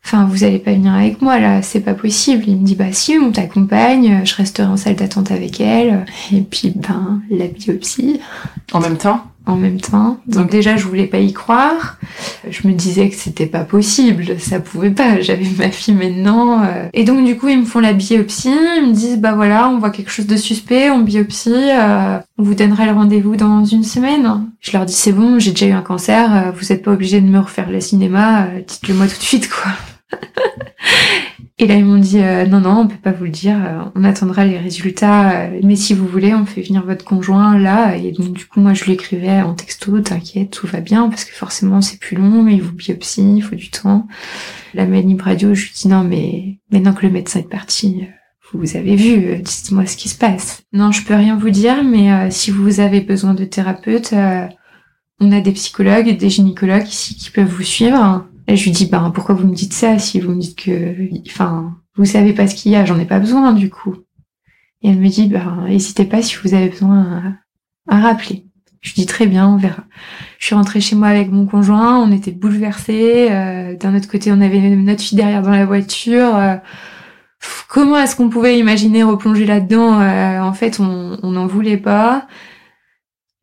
enfin 0.05 0.24
vous 0.24 0.45
allez 0.45 0.60
pas 0.60 0.71
venir 0.71 0.93
avec 0.93 1.21
moi 1.21 1.39
là, 1.39 1.62
c'est 1.62 1.81
pas 1.81 1.93
possible, 1.93 2.45
il 2.48 2.55
me 2.55 2.65
dit 2.65 2.75
bah 2.75 2.93
si 2.93 3.17
on 3.17 3.33
t'accompagne, 3.33 4.21
je 4.24 4.36
resterai 4.36 4.67
en 4.67 4.77
salle 4.77 4.95
d'attente 4.95 5.31
avec 5.31 5.60
elle, 5.60 6.05
et 6.31 6.39
puis 6.39 6.71
ben 6.74 7.21
la 7.29 7.48
biopsie. 7.48 8.21
En 8.71 8.79
même 8.79 8.98
temps 8.98 9.30
en 9.45 9.55
même 9.55 9.81
temps. 9.81 10.19
Donc 10.27 10.50
déjà, 10.50 10.75
je 10.75 10.86
voulais 10.86 11.07
pas 11.07 11.19
y 11.19 11.33
croire. 11.33 11.98
Je 12.50 12.67
me 12.67 12.74
disais 12.74 13.10
que 13.10 13.15
c'était 13.15 13.48
pas 13.48 13.63
possible, 13.63 14.39
ça 14.39 14.60
pouvait 14.60 14.91
pas. 14.91 15.19
J'avais 15.21 15.48
ma 15.57 15.71
fille 15.71 15.95
maintenant. 15.95 16.63
Euh. 16.63 16.88
Et 16.93 17.03
donc 17.03 17.25
du 17.25 17.38
coup, 17.38 17.48
ils 17.48 17.60
me 17.60 17.65
font 17.65 17.79
la 17.79 17.93
biopsie. 17.93 18.53
Ils 18.77 18.88
me 18.88 18.93
disent 18.93 19.17
bah 19.17 19.33
voilà, 19.33 19.69
on 19.69 19.79
voit 19.79 19.89
quelque 19.89 20.12
chose 20.12 20.27
de 20.27 20.38
suspect, 20.38 20.89
on 20.91 21.00
biopsie. 21.00 21.51
Euh, 21.53 22.19
on 22.38 22.43
vous 22.43 22.55
donnera 22.55 22.86
le 22.86 22.91
rendez-vous 22.91 23.36
dans 23.36 23.65
une 23.65 23.83
semaine. 23.83 24.45
Je 24.60 24.71
leur 24.74 24.86
dis 24.86 24.93
c'est 24.93 25.13
bon, 25.13 25.39
j'ai 25.39 25.51
déjà 25.51 25.67
eu 25.67 25.71
un 25.71 25.81
cancer. 25.81 26.36
Euh, 26.36 26.51
vous 26.51 26.71
êtes 26.71 26.83
pas 26.83 26.91
obligé 26.91 27.19
de 27.19 27.27
me 27.27 27.39
refaire 27.39 27.69
le 27.69 27.81
cinéma. 27.81 28.48
Dites-le 28.67 28.93
moi 28.93 29.07
tout 29.07 29.17
de 29.17 29.24
suite 29.24 29.50
quoi. 29.50 29.71
Et 31.62 31.68
là, 31.68 31.75
ils 31.75 31.86
m'ont 31.86 32.00
dit 32.00 32.18
euh, 32.18 32.48
non, 32.48 32.60
non, 32.60 32.80
on 32.80 32.88
peut 32.88 32.98
pas 32.98 33.12
vous 33.12 33.25
le 33.25 33.30
dire, 33.30 33.56
euh, 33.56 33.84
on 33.94 34.03
attendra 34.03 34.46
les 34.46 34.58
résultats, 34.58 35.44
euh, 35.44 35.60
mais 35.62 35.75
si 35.75 35.94
vous 35.94 36.08
voulez, 36.08 36.34
on 36.34 36.48
fait 36.48 36.63
venir 36.63 36.84
votre 36.84 37.06
conjoint 37.06 37.56
là. 37.60 37.96
Et 37.98 38.12
donc, 38.12 38.34
du 38.34 38.48
coup, 38.48 38.60
moi, 38.60 38.74
je 38.74 38.84
lui 38.84 38.94
écrivais 38.94 39.44
en 39.44 39.53
texto, 39.53 40.00
t'inquiète, 40.01 40.50
tout 40.50 40.65
va 40.65 40.80
bien, 40.80 41.08
parce 41.08 41.24
que 41.24 41.36
forcément, 41.36 41.80
c'est 41.82 42.00
plus 42.00 42.18
long, 42.18 42.41
mais 42.41 42.56
il 42.56 42.63
vous 42.63 42.74
biopsie, 42.74 43.36
il 43.36 43.41
faut 43.41 43.56
du 43.56 43.70
temps. 43.70 44.08
La 44.74 44.88
manip 44.88 45.22
radio, 45.22 45.53
je 45.53 45.65
lui 45.65 45.72
dis 45.75 45.88
non, 45.88 46.03
mais 46.03 46.58
maintenant 46.72 46.94
que 46.94 47.06
le 47.06 47.12
médecin 47.12 47.41
est 47.41 47.50
parti, 47.50 48.08
vous 48.53 48.75
avez 48.75 48.96
vu, 48.96 49.38
dites-moi 49.38 49.86
ce 49.86 49.98
qui 49.98 50.10
se 50.10 50.18
passe. 50.18 50.63
Non, 50.74 50.91
je 50.91 51.06
peux 51.06 51.13
rien 51.13 51.38
vous 51.38 51.51
dire, 51.51 51.84
mais 51.84 52.31
si 52.31 52.50
vous 52.50 52.79
avez 52.79 53.01
besoin 53.01 53.35
de 53.35 53.46
thérapeute, 53.46 54.16
on 55.20 55.31
a 55.31 55.40
des 55.42 55.51
psychologues, 55.51 56.18
des 56.18 56.29
gynécologues 56.29 56.88
ici 56.88 57.16
qui 57.16 57.29
peuvent 57.29 57.46
vous 57.46 57.64
suivre. 57.64 58.25
Je 58.55 58.64
lui 58.64 58.72
dis, 58.72 58.85
ben, 58.85 59.11
pourquoi 59.11 59.35
vous 59.35 59.48
me 59.48 59.55
dites 59.55 59.74
ça 59.74 60.00
si 60.00 60.20
vous 60.20 60.31
me 60.31 60.40
dites 60.40 60.57
que, 60.57 60.96
enfin, 61.27 61.77
vous 61.96 62.05
savez 62.05 62.33
pas 62.33 62.48
ce 62.48 62.55
qu'il 62.55 62.72
y 62.72 62.75
a, 62.75 62.85
j'en 62.85 63.00
ai 63.00 63.05
pas 63.05 63.20
besoin, 63.20 63.53
du 63.53 63.70
coup. 63.70 63.96
Et 64.81 64.90
elle 64.90 65.00
me 65.00 65.07
dit, 65.07 65.27
ben, 65.27 65.66
n'hésitez 65.68 66.05
pas 66.05 66.22
si 66.22 66.35
vous 66.44 66.53
avez 66.53 66.70
besoin 66.70 67.37
à, 67.87 68.00
rappeler. 68.00 68.46
Je 68.81 68.94
dis 68.94 69.05
très 69.05 69.27
bien, 69.27 69.48
on 69.48 69.57
verra. 69.57 69.83
Je 70.40 70.46
suis 70.48 70.55
rentrée 70.55 70.81
chez 70.81 70.96
moi 70.96 71.09
avec 71.09 71.29
mon 71.31 71.46
conjoint, 71.46 72.00
on 72.00 72.11
était 72.11 72.31
bouleversés. 72.31 73.27
Euh, 73.29 73.75
D'un 73.77 73.96
autre 73.96 74.09
côté, 74.09 74.31
on 74.31 74.42
avait 74.42 74.59
notre 74.75 75.01
fille 75.01 75.18
derrière 75.18 75.44
dans 75.44 75.51
la 75.51 75.66
voiture. 75.66 76.35
Euh, 76.35 76.55
comment 77.70 77.98
est-ce 78.00 78.16
qu'on 78.16 78.29
pouvait 78.29 78.57
imaginer 78.57 79.03
replonger 79.03 79.46
là-dedans 79.46 80.01
euh, 80.01 80.40
En 80.40 80.53
fait, 80.53 80.79
on 80.79 81.20
n'en 81.22 81.46
voulait 81.46 81.77
pas. 81.77 82.27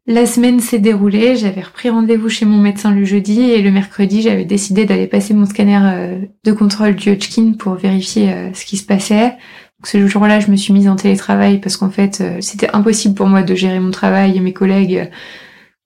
La 0.08 0.24
semaine 0.24 0.60
s'est 0.60 0.78
déroulée, 0.78 1.36
j'avais 1.36 1.60
repris 1.60 1.90
rendez-vous 1.90 2.30
chez 2.30 2.46
mon 2.46 2.56
médecin 2.56 2.92
le 2.92 3.04
jeudi 3.04 3.42
et 3.42 3.60
le 3.60 3.70
mercredi 3.70 4.22
j'avais 4.22 4.46
décidé 4.46 4.86
d'aller 4.86 5.06
passer 5.06 5.34
mon 5.34 5.44
scanner 5.44 5.80
euh, 5.82 6.18
de 6.44 6.52
contrôle 6.52 6.94
du 6.94 7.10
Hodgkin 7.10 7.52
pour 7.52 7.74
vérifier 7.74 8.32
euh, 8.32 8.54
ce 8.54 8.64
qui 8.64 8.78
se 8.78 8.86
passait. 8.86 9.32
Donc 9.32 9.84
ce 9.84 10.06
jour-là 10.06 10.40
je 10.40 10.50
me 10.50 10.56
suis 10.56 10.72
mise 10.72 10.88
en 10.88 10.96
télétravail 10.96 11.58
parce 11.58 11.76
qu'en 11.76 11.90
fait 11.90 12.22
euh, 12.22 12.38
c'était 12.40 12.74
impossible 12.74 13.14
pour 13.14 13.26
moi 13.26 13.42
de 13.42 13.54
gérer 13.54 13.80
mon 13.80 13.90
travail 13.90 14.34
et 14.34 14.40
mes 14.40 14.54
collègues 14.54 15.10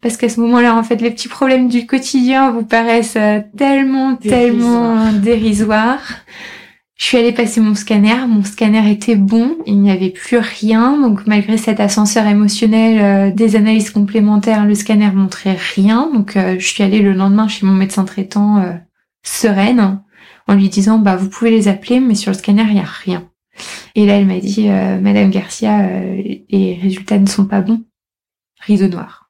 parce 0.00 0.16
qu'à 0.16 0.28
ce 0.28 0.38
moment-là 0.38 0.76
en 0.76 0.85
fait 0.85 1.00
les 1.00 1.11
petits 1.11 1.26
problèmes 1.26 1.66
du 1.66 1.87
quotidien 1.87 2.52
vous 2.52 2.64
paraissent 2.64 3.18
tellement 3.56 4.14
tellement 4.14 5.11
dérisoires. 5.14 6.22
Je 6.96 7.07
suis 7.07 7.16
allée 7.16 7.33
passer 7.33 7.61
mon 7.61 7.74
scanner, 7.74 8.26
mon 8.28 8.44
scanner 8.44 8.90
était 8.90 9.16
bon, 9.16 9.57
il 9.66 9.81
n'y 9.81 9.90
avait 9.90 10.11
plus 10.11 10.38
rien, 10.38 11.00
donc 11.00 11.26
malgré 11.26 11.57
cet 11.57 11.81
ascenseur 11.81 12.26
émotionnel 12.26 13.00
euh, 13.00 13.35
des 13.35 13.57
analyses 13.57 13.90
complémentaires, 13.90 14.66
le 14.66 14.74
scanner 14.74 15.11
montrait 15.11 15.57
rien, 15.74 16.11
donc 16.12 16.37
euh, 16.37 16.57
je 16.59 16.66
suis 16.66 16.83
allée 16.83 17.00
le 17.00 17.12
lendemain 17.12 17.48
chez 17.48 17.66
mon 17.66 17.72
médecin 17.72 18.05
traitant 18.05 18.59
euh, 18.59 18.72
sereine, 19.24 20.02
en 20.46 20.55
lui 20.55 20.68
disant 20.68 20.98
bah 20.98 21.16
vous 21.16 21.28
pouvez 21.28 21.50
les 21.50 21.66
appeler, 21.66 21.98
mais 21.98 22.14
sur 22.14 22.31
le 22.31 22.38
scanner 22.38 22.64
il 22.68 22.74
n'y 22.74 22.81
a 22.81 22.85
rien. 22.85 23.28
Et 23.94 24.07
là 24.07 24.14
elle 24.14 24.26
m'a 24.26 24.38
dit 24.38 24.68
Madame 24.68 25.31
Garcia, 25.31 25.87
les 25.88 26.78
résultats 26.81 27.18
ne 27.18 27.26
sont 27.26 27.44
pas 27.44 27.61
bons. 27.61 27.83
Rideau 28.61 28.88
noir. 28.88 29.21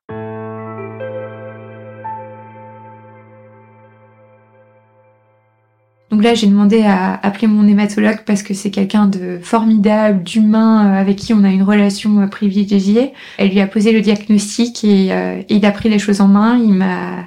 Donc 6.12 6.22
là, 6.22 6.35
j'ai 6.35 6.46
demandé 6.46 6.83
à 6.83 7.14
appeler 7.22 7.46
mon 7.46 7.66
hématologue 7.66 8.18
parce 8.27 8.42
que 8.42 8.53
c'est 8.53 8.70
quelqu'un 8.70 9.07
de 9.07 9.38
formidable, 9.42 10.22
d'humain, 10.22 10.87
euh, 10.87 11.01
avec 11.01 11.16
qui 11.16 11.33
on 11.33 11.42
a 11.42 11.48
une 11.48 11.62
relation 11.62 12.20
euh, 12.20 12.27
privilégiée. 12.27 13.14
Elle 13.38 13.48
lui 13.48 13.61
a 13.61 13.66
posé 13.66 13.92
le 13.92 14.03
diagnostic 14.03 14.85
et, 14.85 15.11
euh, 15.11 15.40
il 15.48 15.64
a 15.64 15.70
pris 15.70 15.88
les 15.88 15.98
choses 15.98 16.20
en 16.20 16.29
main. 16.29 16.59
Il 16.59 16.75
m'a, 16.75 17.25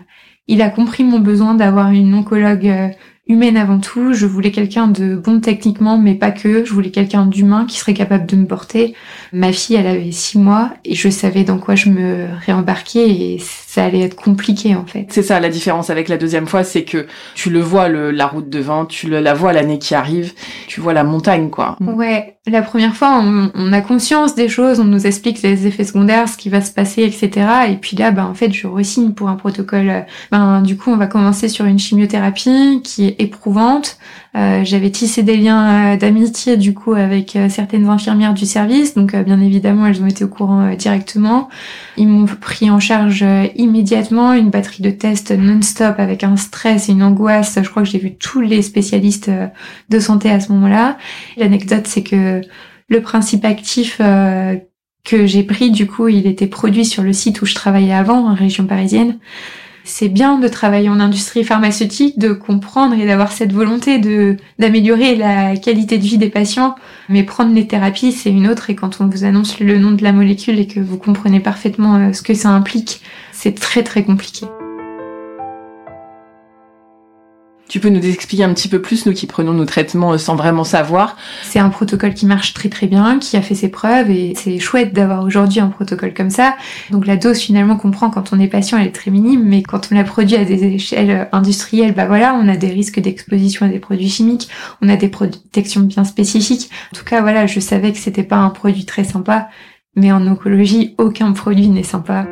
il 0.47 0.61
a 0.61 0.69
compris 0.69 1.03
mon 1.03 1.17
besoin 1.17 1.55
d'avoir 1.55 1.89
une 1.89 2.13
oncologue 2.13 2.71
humaine 3.27 3.57
avant 3.57 3.79
tout. 3.79 4.13
Je 4.13 4.25
voulais 4.25 4.51
quelqu'un 4.51 4.87
de 4.87 5.15
bon 5.15 5.39
techniquement, 5.39 5.97
mais 5.97 6.13
pas 6.15 6.31
que. 6.31 6.65
Je 6.65 6.73
voulais 6.73 6.91
quelqu'un 6.91 7.25
d'humain 7.25 7.65
qui 7.65 7.79
serait 7.79 7.93
capable 7.93 8.25
de 8.25 8.35
me 8.35 8.45
porter. 8.45 8.95
Ma 9.33 9.51
fille, 9.51 9.75
elle 9.75 9.87
avait 9.87 10.11
six 10.11 10.37
mois 10.37 10.71
et 10.83 10.95
je 10.95 11.09
savais 11.09 11.43
dans 11.43 11.57
quoi 11.57 11.75
je 11.75 11.89
me 11.89 12.27
réembarquais 12.45 13.09
et 13.09 13.39
ça 13.39 13.85
allait 13.85 14.01
être 14.01 14.15
compliqué 14.15 14.75
en 14.75 14.85
fait. 14.85 15.07
C'est 15.09 15.23
ça 15.23 15.39
la 15.39 15.49
différence 15.49 15.89
avec 15.89 16.07
la 16.07 16.17
deuxième 16.17 16.47
fois, 16.47 16.63
c'est 16.63 16.83
que 16.83 17.07
tu 17.35 17.49
le 17.49 17.59
vois 17.59 17.89
le, 17.89 18.11
la 18.11 18.27
route 18.27 18.49
devant, 18.49 18.85
tu 18.85 19.07
le, 19.09 19.19
la 19.19 19.33
vois 19.33 19.53
l'année 19.53 19.79
qui 19.79 19.95
arrive, 19.95 20.33
tu 20.67 20.79
vois 20.79 20.93
la 20.93 21.03
montagne 21.03 21.49
quoi. 21.49 21.77
Ouais, 21.81 22.34
la 22.47 22.61
première 22.61 22.95
fois 22.95 23.19
on, 23.21 23.51
on, 23.55 23.73
a 23.73 23.81
conscience 23.81 24.35
des 24.35 24.47
choses, 24.49 24.79
on 24.79 24.83
nous 24.83 25.07
explique 25.07 25.41
les 25.41 25.65
effets 25.65 25.83
secondaires, 25.83 26.29
ce 26.29 26.37
qui 26.37 26.49
va 26.49 26.61
se 26.61 26.71
passer, 26.71 27.03
etc. 27.03 27.47
Et 27.69 27.75
puis 27.75 27.97
là, 27.97 28.11
bah 28.11 28.25
en 28.25 28.33
fait, 28.33 28.53
je 28.53 28.67
resigne 28.67 29.11
pour 29.11 29.29
un 29.29 29.35
protocole. 29.35 30.05
Ben 30.31 30.61
du 30.61 30.77
coup, 30.77 30.91
on 30.91 30.97
va 30.97 31.07
commencer 31.07 31.49
sur 31.49 31.65
une 31.65 31.79
chimiothérapie 31.79 32.81
qui 32.83 33.05
est 33.05 33.15
éprouvante. 33.19 33.97
Euh, 34.35 34.65
j'avais 34.65 34.89
tissé 34.89 35.23
des 35.23 35.37
liens 35.37 35.93
euh, 35.93 35.97
d'amitié 35.97 36.57
du 36.57 36.73
coup 36.73 36.93
avec 36.93 37.37
euh, 37.37 37.47
certaines 37.47 37.87
infirmières 37.87 38.33
du 38.33 38.45
service, 38.45 38.93
donc 38.93 39.15
bien 39.15 39.39
évidemment 39.39 39.87
elles 39.87 40.03
ont 40.03 40.07
été 40.07 40.25
au 40.25 40.27
courant 40.27 40.73
directement. 40.73 41.47
Ils 41.95 42.07
m'ont 42.07 42.25
pris 42.25 42.69
en 42.69 42.81
charge 42.81 43.23
immédiatement 43.55 44.33
une 44.33 44.49
batterie 44.49 44.83
de 44.83 44.89
tests 44.89 45.31
non-stop 45.31 45.95
avec 45.99 46.25
un 46.25 46.35
stress 46.35 46.89
et 46.89 46.91
une 46.91 47.03
angoisse. 47.03 47.57
Je 47.61 47.69
crois 47.69 47.83
que 47.83 47.89
j'ai 47.89 47.99
vu 47.99 48.15
tous 48.15 48.41
les 48.41 48.61
spécialistes 48.61 49.31
de 49.89 49.99
santé 49.99 50.29
à 50.29 50.41
ce 50.41 50.51
moment-là. 50.51 50.97
L'anecdote 51.37 51.87
c'est 51.87 52.03
que 52.03 52.34
le 52.87 53.01
principe 53.01 53.45
actif 53.45 53.99
que 55.03 55.25
j'ai 55.25 55.43
pris 55.43 55.71
du 55.71 55.87
coup 55.87 56.07
il 56.07 56.27
était 56.27 56.47
produit 56.47 56.85
sur 56.85 57.03
le 57.03 57.13
site 57.13 57.41
où 57.41 57.45
je 57.45 57.55
travaillais 57.55 57.93
avant 57.93 58.29
en 58.29 58.33
région 58.33 58.65
parisienne 58.65 59.19
c'est 59.85 60.09
bien 60.09 60.39
de 60.39 60.47
travailler 60.47 60.89
en 60.89 60.99
industrie 60.99 61.43
pharmaceutique, 61.43 62.17
de 62.17 62.33
comprendre 62.33 62.95
et 62.95 63.05
d'avoir 63.05 63.31
cette 63.31 63.53
volonté 63.53 63.99
de 63.99 64.35
d'améliorer 64.57 65.15
la 65.15 65.55
qualité 65.55 65.99
de 65.99 66.03
vie 66.03 66.17
des 66.17 66.29
patients. 66.29 66.75
Mais 67.07 67.23
prendre 67.23 67.53
les 67.53 67.67
thérapies, 67.67 68.11
c'est 68.11 68.31
une 68.31 68.47
autre. 68.47 68.71
Et 68.71 68.75
quand 68.75 68.99
on 68.99 69.07
vous 69.07 69.23
annonce 69.23 69.59
le 69.59 69.77
nom 69.77 69.91
de 69.91 70.03
la 70.03 70.11
molécule 70.11 70.59
et 70.59 70.67
que 70.67 70.79
vous 70.79 70.97
comprenez 70.97 71.39
parfaitement 71.39 71.95
euh, 71.95 72.13
ce 72.13 72.23
que 72.23 72.33
ça 72.33 72.49
implique, 72.49 73.01
c'est 73.31 73.53
très 73.53 73.83
très 73.83 74.03
compliqué. 74.03 74.47
Tu 77.67 77.79
peux 77.79 77.89
nous 77.89 78.05
expliquer 78.05 78.43
un 78.43 78.53
petit 78.53 78.67
peu 78.67 78.79
plus, 78.79 79.07
nous 79.07 79.13
qui 79.13 79.25
prenons 79.25 79.53
nos 79.53 79.65
traitements 79.65 80.13
euh, 80.13 80.17
sans 80.19 80.35
vraiment 80.35 80.63
savoir 80.63 81.17
C'est 81.43 81.57
un 81.57 81.69
protocole 81.69 82.13
qui 82.13 82.27
marche 82.27 82.53
très 82.53 82.69
très 82.69 82.85
bien, 82.85 83.17
qui 83.17 83.37
a 83.37 83.41
fait 83.41 83.55
ses 83.55 83.69
preuves 83.69 84.11
et 84.11 84.33
c'est 84.35 84.59
chouette 84.59 84.93
d'avoir 84.93 85.23
aujourd'hui 85.23 85.59
un 85.59 85.69
protocole 85.69 86.13
comme 86.13 86.29
ça. 86.29 86.55
Donc 86.91 87.07
la 87.07 87.17
dose 87.17 87.39
finalement 87.39 87.75
qu'on 87.75 87.89
prend 87.89 88.11
quand 88.11 88.33
on 88.33 88.39
est 88.39 88.47
patient, 88.47 88.77
elle 88.77 88.87
est 88.87 88.91
très 88.91 89.09
minime, 89.09 89.43
mais 89.43 89.63
quand 89.63 89.89
on 89.91 89.95
la 89.95 90.03
produit 90.03 90.35
à 90.35 90.45
des 90.45 90.63
échelles 90.63 91.27
industrielles, 91.31 91.95
bah 91.95 92.05
voilà, 92.05 92.35
on 92.39 92.47
a 92.47 92.55
des 92.55 92.69
risques 92.69 92.99
d'exposition 92.99 93.65
à 93.65 93.69
des 93.69 93.79
produits 93.79 94.09
chimiques, 94.09 94.47
on 94.83 94.89
a 94.89 94.95
des 94.95 95.09
protections 95.09 95.81
bien 95.81 96.03
spécifiques. 96.03 96.69
En 96.93 96.97
tout 96.97 97.05
cas, 97.05 97.21
voilà, 97.21 97.47
je 97.47 97.59
savais 97.59 97.91
que 97.91 97.97
c'était 97.97 98.23
pas 98.23 98.37
un 98.37 98.49
produit 98.51 98.85
très 98.85 99.03
sympa, 99.03 99.49
mais 99.95 100.11
en 100.11 100.25
oncologie, 100.27 100.93
aucun 100.99 101.31
produit 101.31 101.69
n'est 101.69 101.83
sympa. 101.83 102.27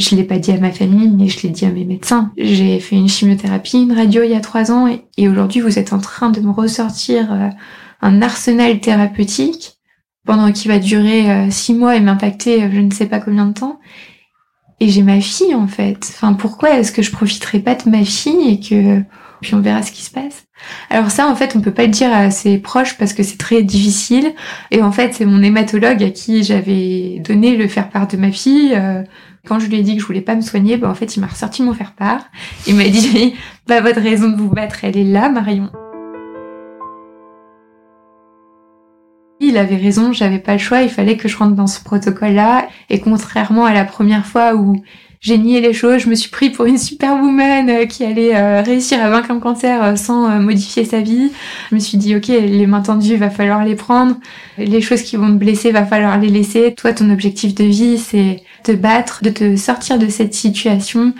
Je 0.00 0.16
l'ai 0.16 0.24
pas 0.24 0.38
dit 0.38 0.50
à 0.50 0.58
ma 0.58 0.70
famille, 0.72 1.08
mais 1.10 1.28
je 1.28 1.42
l'ai 1.42 1.50
dit 1.50 1.66
à 1.66 1.70
mes 1.70 1.84
médecins. 1.84 2.32
J'ai 2.38 2.80
fait 2.80 2.96
une 2.96 3.08
chimiothérapie, 3.08 3.82
une 3.82 3.92
radio 3.92 4.22
il 4.22 4.30
y 4.30 4.34
a 4.34 4.40
trois 4.40 4.72
ans, 4.72 4.86
et, 4.88 5.28
aujourd'hui 5.28 5.60
vous 5.60 5.78
êtes 5.78 5.92
en 5.92 5.98
train 5.98 6.30
de 6.30 6.40
me 6.40 6.50
ressortir 6.50 7.30
euh, 7.30 7.48
un 8.00 8.22
arsenal 8.22 8.80
thérapeutique 8.80 9.78
pendant 10.24 10.52
qui 10.52 10.68
va 10.68 10.78
durer 10.78 11.30
euh, 11.30 11.50
six 11.50 11.74
mois 11.74 11.96
et 11.96 12.00
m'impacter 12.00 12.62
euh, 12.62 12.70
je 12.72 12.80
ne 12.80 12.90
sais 12.90 13.06
pas 13.06 13.20
combien 13.20 13.44
de 13.44 13.52
temps. 13.52 13.78
Et 14.80 14.88
j'ai 14.88 15.02
ma 15.02 15.20
fille 15.20 15.54
en 15.54 15.66
fait. 15.66 15.98
Enfin, 16.14 16.32
pourquoi 16.32 16.78
est-ce 16.78 16.92
que 16.92 17.02
je 17.02 17.10
profiterai 17.10 17.60
pas 17.60 17.74
de 17.74 17.90
ma 17.90 18.02
fille 18.02 18.48
et 18.48 18.58
que 18.58 19.02
puis 19.42 19.54
on 19.54 19.60
verra 19.60 19.82
ce 19.82 19.90
qui 19.90 20.02
se 20.02 20.10
passe. 20.10 20.44
Alors 20.90 21.10
ça, 21.10 21.26
en 21.26 21.34
fait, 21.34 21.56
on 21.56 21.62
peut 21.62 21.70
pas 21.70 21.84
le 21.84 21.88
dire 21.88 22.12
à 22.12 22.30
ses 22.30 22.58
proches 22.58 22.98
parce 22.98 23.14
que 23.14 23.22
c'est 23.22 23.38
très 23.38 23.62
difficile. 23.62 24.34
Et 24.70 24.82
en 24.82 24.92
fait, 24.92 25.14
c'est 25.14 25.24
mon 25.24 25.42
hématologue 25.42 26.02
à 26.02 26.10
qui 26.10 26.44
j'avais 26.44 27.22
donné 27.24 27.56
le 27.56 27.66
faire 27.66 27.88
part 27.88 28.06
de 28.06 28.18
ma 28.18 28.32
fille. 28.32 28.78
Quand 29.46 29.58
je 29.58 29.68
lui 29.68 29.76
ai 29.78 29.82
dit 29.82 29.94
que 29.94 30.02
je 30.02 30.06
voulais 30.06 30.20
pas 30.20 30.34
me 30.34 30.42
soigner, 30.42 30.76
bah 30.76 30.90
en 30.90 30.94
fait, 30.94 31.16
il 31.16 31.20
m'a 31.20 31.26
ressorti 31.26 31.62
mon 31.62 31.72
faire-part. 31.72 32.24
Il 32.66 32.76
m'a 32.76 32.88
dit, 32.88 33.34
bah 33.66 33.80
votre 33.80 34.00
raison 34.00 34.28
de 34.28 34.36
vous 34.36 34.50
battre, 34.50 34.84
elle 34.84 34.96
est 34.96 35.04
là, 35.04 35.28
Marion. 35.30 35.70
Il 39.40 39.56
avait 39.56 39.76
raison, 39.76 40.12
j'avais 40.12 40.38
pas 40.38 40.52
le 40.52 40.58
choix, 40.58 40.82
il 40.82 40.90
fallait 40.90 41.16
que 41.16 41.26
je 41.26 41.36
rentre 41.36 41.54
dans 41.54 41.66
ce 41.66 41.82
protocole-là. 41.82 42.68
Et 42.90 43.00
contrairement 43.00 43.64
à 43.64 43.72
la 43.72 43.86
première 43.86 44.26
fois 44.26 44.54
où 44.54 44.76
j'ai 45.20 45.36
nié 45.36 45.60
les 45.60 45.74
choses, 45.74 45.98
je 46.02 46.08
me 46.08 46.14
suis 46.14 46.30
pris 46.30 46.48
pour 46.48 46.64
une 46.64 46.78
superwoman 46.78 47.68
euh, 47.68 47.84
qui 47.84 48.04
allait 48.04 48.34
euh, 48.34 48.62
réussir 48.62 49.02
à 49.02 49.10
vaincre 49.10 49.30
un 49.30 49.38
cancer 49.38 49.84
euh, 49.84 49.96
sans 49.96 50.40
modifier 50.40 50.86
sa 50.86 51.00
vie. 51.02 51.30
Je 51.68 51.74
me 51.74 51.80
suis 51.80 51.98
dit, 51.98 52.16
ok, 52.16 52.28
les 52.28 52.66
mains 52.66 52.80
tendues, 52.80 53.16
va 53.16 53.28
falloir 53.28 53.62
les 53.62 53.74
prendre. 53.74 54.16
Les 54.56 54.80
choses 54.80 55.02
qui 55.02 55.16
vont 55.16 55.26
me 55.26 55.36
blesser, 55.36 55.72
va 55.72 55.84
falloir 55.84 56.18
les 56.18 56.28
laisser. 56.28 56.74
Toi, 56.74 56.94
ton 56.94 57.10
objectif 57.10 57.54
de 57.54 57.64
vie, 57.64 57.98
c'est 57.98 58.42
te 58.64 58.72
battre, 58.72 59.22
de 59.22 59.28
te 59.28 59.56
sortir 59.56 59.98
de 59.98 60.08
cette 60.08 60.32
situation 60.32 61.12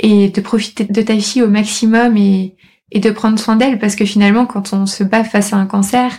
et 0.00 0.30
de 0.30 0.40
profiter 0.40 0.84
de 0.84 1.02
ta 1.02 1.18
fille 1.18 1.42
au 1.42 1.48
maximum 1.48 2.16
et 2.16 2.54
de 2.94 3.10
prendre 3.10 3.38
soin 3.38 3.56
d'elle 3.56 3.78
parce 3.78 3.96
que 3.96 4.06
finalement, 4.06 4.46
quand 4.46 4.72
on 4.72 4.86
se 4.86 5.04
bat 5.04 5.24
face 5.24 5.52
à 5.52 5.56
un 5.56 5.66
cancer, 5.66 6.12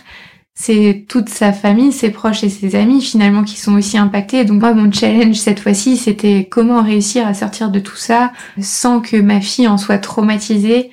c'est 0.62 1.06
toute 1.08 1.30
sa 1.30 1.54
famille, 1.54 1.90
ses 1.90 2.10
proches 2.10 2.44
et 2.44 2.50
ses 2.50 2.76
amis 2.76 3.00
finalement 3.00 3.44
qui 3.44 3.58
sont 3.58 3.72
aussi 3.72 3.96
impactés. 3.96 4.44
Donc 4.44 4.60
moi, 4.60 4.74
mon 4.74 4.92
challenge 4.92 5.36
cette 5.36 5.58
fois-ci, 5.58 5.96
c'était 5.96 6.48
comment 6.50 6.82
réussir 6.82 7.26
à 7.26 7.32
sortir 7.32 7.70
de 7.70 7.80
tout 7.80 7.96
ça 7.96 8.30
sans 8.60 9.00
que 9.00 9.16
ma 9.16 9.40
fille 9.40 9.68
en 9.68 9.78
soit 9.78 9.96
traumatisée, 9.96 10.90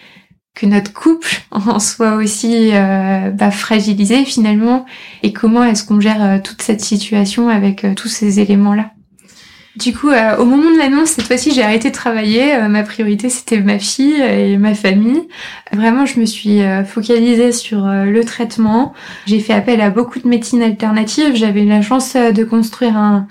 que 0.56 0.66
notre 0.66 0.94
couple 0.94 1.42
en 1.52 1.80
soit 1.80 2.16
aussi 2.16 2.70
euh, 2.72 3.30
bah, 3.32 3.52
fragilisé 3.52 4.24
finalement, 4.24 4.86
et 5.22 5.34
comment 5.34 5.66
est-ce 5.66 5.84
qu'on 5.84 6.00
gère 6.00 6.24
euh, 6.24 6.38
toute 6.42 6.62
cette 6.62 6.82
situation 6.82 7.50
avec 7.50 7.84
euh, 7.84 7.94
tous 7.94 8.08
ces 8.08 8.40
éléments-là? 8.40 8.92
Du 9.78 9.94
coup, 9.94 10.10
euh, 10.10 10.38
au 10.38 10.46
moment 10.46 10.72
de 10.72 10.78
l'annonce, 10.78 11.10
cette 11.10 11.26
fois-ci, 11.28 11.52
j'ai 11.54 11.62
arrêté 11.62 11.90
de 11.90 11.94
travailler. 11.94 12.56
Euh, 12.56 12.68
ma 12.68 12.82
priorité, 12.82 13.30
c'était 13.30 13.62
ma 13.62 13.78
fille 13.78 14.20
et 14.22 14.58
ma 14.58 14.74
famille. 14.74 15.28
Vraiment, 15.72 16.06
je 16.06 16.20
me 16.20 16.26
suis 16.26 16.62
euh, 16.62 16.84
focalisée 16.84 17.52
sur 17.52 17.86
le 17.86 18.24
traitement. 18.24 18.94
J'ai 19.28 19.40
fait 19.40 19.54
appel 19.54 19.80
à 19.82 19.92
beaucoup 19.92 20.20
de 20.20 20.28
médecines 20.28 20.64
alternatives. 20.64 21.36
J'avais 21.36 21.64
la 21.64 21.84
chance 21.84 22.16
de 22.16 22.44
construire 22.44 22.98
un, 22.98 23.28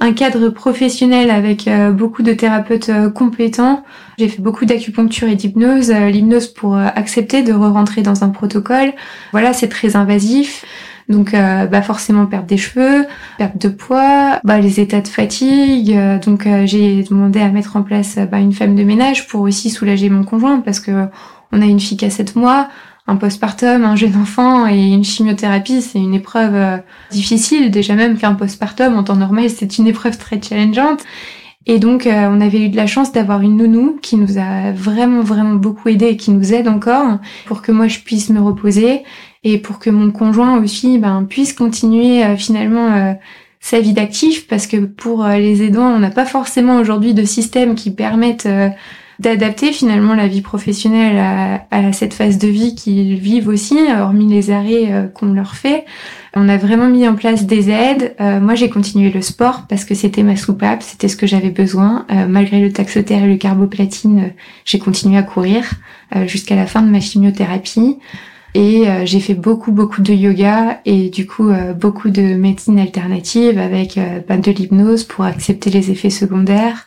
un 0.00 0.12
cadre 0.12 0.48
professionnel 0.48 1.30
avec 1.30 1.68
beaucoup 1.92 2.22
de 2.22 2.32
thérapeutes 2.32 2.90
compétents. 3.14 3.84
J'ai 4.18 4.28
fait 4.28 4.42
beaucoup 4.42 4.64
d'acupuncture 4.64 5.28
et 5.28 5.36
d'hypnose. 5.36 5.92
L'hypnose 5.92 6.48
pour 6.48 6.76
accepter 6.76 7.42
de 7.42 7.52
re-rentrer 7.52 8.02
dans 8.02 8.24
un 8.24 8.30
protocole. 8.30 8.92
Voilà, 9.30 9.52
c'est 9.52 9.68
très 9.68 9.94
invasif. 9.94 10.64
Donc 11.08 11.34
euh, 11.34 11.66
bah 11.66 11.82
forcément 11.82 12.26
perdre 12.26 12.46
des 12.46 12.56
cheveux, 12.56 13.06
perte 13.38 13.58
de 13.58 13.68
poids, 13.68 14.40
bah, 14.44 14.58
les 14.58 14.80
états 14.80 15.00
de 15.00 15.08
fatigue. 15.08 15.92
Euh, 15.92 16.18
donc 16.18 16.46
euh, 16.46 16.66
j'ai 16.66 17.02
demandé 17.02 17.40
à 17.40 17.48
mettre 17.48 17.76
en 17.76 17.82
place 17.82 18.18
bah, 18.30 18.38
une 18.38 18.52
femme 18.52 18.74
de 18.74 18.84
ménage 18.84 19.26
pour 19.28 19.42
aussi 19.42 19.70
soulager 19.70 20.08
mon 20.08 20.24
conjoint 20.24 20.60
parce 20.60 20.80
que 20.80 21.08
on 21.52 21.60
a 21.60 21.66
une 21.66 21.78
fille 21.78 21.96
qui 21.96 22.06
a 22.06 22.10
7 22.10 22.36
mois, 22.36 22.68
un 23.06 23.16
postpartum, 23.16 23.84
un 23.84 23.96
jeune 23.96 24.16
enfant 24.16 24.66
et 24.66 24.88
une 24.88 25.04
chimiothérapie, 25.04 25.82
c'est 25.82 26.00
une 26.00 26.14
épreuve 26.14 26.80
difficile. 27.10 27.70
Déjà 27.70 27.94
même 27.94 28.16
qu'un 28.16 28.34
postpartum 28.34 28.96
en 28.96 29.04
temps 29.04 29.14
normal, 29.14 29.50
c'est 29.50 29.78
une 29.78 29.86
épreuve 29.86 30.18
très 30.18 30.40
challengeante. 30.40 31.04
Et 31.66 31.78
donc, 31.78 32.08
on 32.08 32.40
avait 32.40 32.60
eu 32.60 32.68
de 32.70 32.76
la 32.76 32.86
chance 32.86 33.12
d'avoir 33.12 33.40
une 33.40 33.56
nounou 33.56 33.98
qui 34.02 34.16
nous 34.16 34.36
a 34.36 34.72
vraiment, 34.72 35.22
vraiment 35.22 35.54
beaucoup 35.54 35.88
aidé 35.88 36.06
et 36.06 36.16
qui 36.16 36.32
nous 36.32 36.52
aide 36.52 36.66
encore 36.66 37.18
pour 37.46 37.62
que 37.62 37.70
moi 37.70 37.86
je 37.86 38.00
puisse 38.00 38.30
me 38.30 38.40
reposer 38.40 39.04
et 39.44 39.58
pour 39.58 39.78
que 39.78 39.90
mon 39.90 40.10
conjoint 40.10 40.58
aussi 40.58 40.98
ben, 40.98 41.24
puisse 41.28 41.52
continuer 41.52 42.24
euh, 42.24 42.36
finalement 42.36 42.92
euh, 42.92 43.12
sa 43.60 43.78
vie 43.80 43.92
d'actif 43.92 44.48
parce 44.48 44.66
que 44.66 44.78
pour 44.78 45.24
euh, 45.24 45.36
les 45.36 45.62
aidants, 45.62 45.90
on 45.90 45.98
n'a 45.98 46.10
pas 46.10 46.24
forcément 46.24 46.78
aujourd'hui 46.78 47.14
de 47.14 47.24
système 47.24 47.74
qui 47.74 47.90
permettent 47.90 48.48
d'adapter 49.20 49.70
finalement 49.70 50.14
la 50.14 50.26
vie 50.26 50.40
professionnelle 50.40 51.18
à, 51.18 51.66
à, 51.70 51.92
cette 51.92 52.14
phase 52.14 52.36
de 52.38 52.48
vie 52.48 52.74
qu'ils 52.74 53.14
vivent 53.14 53.48
aussi, 53.48 53.78
hormis 53.96 54.26
les 54.26 54.50
arrêts 54.50 55.10
qu'on 55.14 55.32
leur 55.32 55.54
fait. 55.54 55.84
On 56.34 56.48
a 56.48 56.56
vraiment 56.56 56.88
mis 56.88 57.06
en 57.06 57.14
place 57.14 57.46
des 57.46 57.70
aides. 57.70 58.16
moi, 58.18 58.56
j'ai 58.56 58.68
continué 58.68 59.10
le 59.10 59.22
sport 59.22 59.66
parce 59.68 59.84
que 59.84 59.94
c'était 59.94 60.24
ma 60.24 60.34
soupape, 60.34 60.82
c'était 60.82 61.06
ce 61.06 61.16
que 61.16 61.28
j'avais 61.28 61.50
besoin. 61.50 62.06
malgré 62.28 62.60
le 62.60 62.72
taxotère 62.72 63.22
et 63.22 63.28
le 63.28 63.36
carboplatine, 63.36 64.32
j'ai 64.64 64.80
continué 64.80 65.16
à 65.16 65.22
courir 65.22 65.70
jusqu'à 66.26 66.56
la 66.56 66.66
fin 66.66 66.82
de 66.82 66.88
ma 66.88 66.98
chimiothérapie. 66.98 67.98
Et 68.54 68.88
euh, 68.88 69.04
j'ai 69.04 69.18
fait 69.18 69.34
beaucoup, 69.34 69.72
beaucoup 69.72 70.00
de 70.00 70.14
yoga 70.14 70.80
et 70.84 71.10
du 71.10 71.26
coup 71.26 71.48
euh, 71.48 71.72
beaucoup 71.72 72.08
de 72.08 72.22
médecine 72.22 72.78
alternative 72.78 73.58
avec 73.58 73.98
euh, 73.98 74.20
bah, 74.26 74.36
de 74.36 74.50
l'hypnose 74.52 75.02
pour 75.02 75.24
accepter 75.24 75.70
les 75.70 75.90
effets 75.90 76.10
secondaires. 76.10 76.86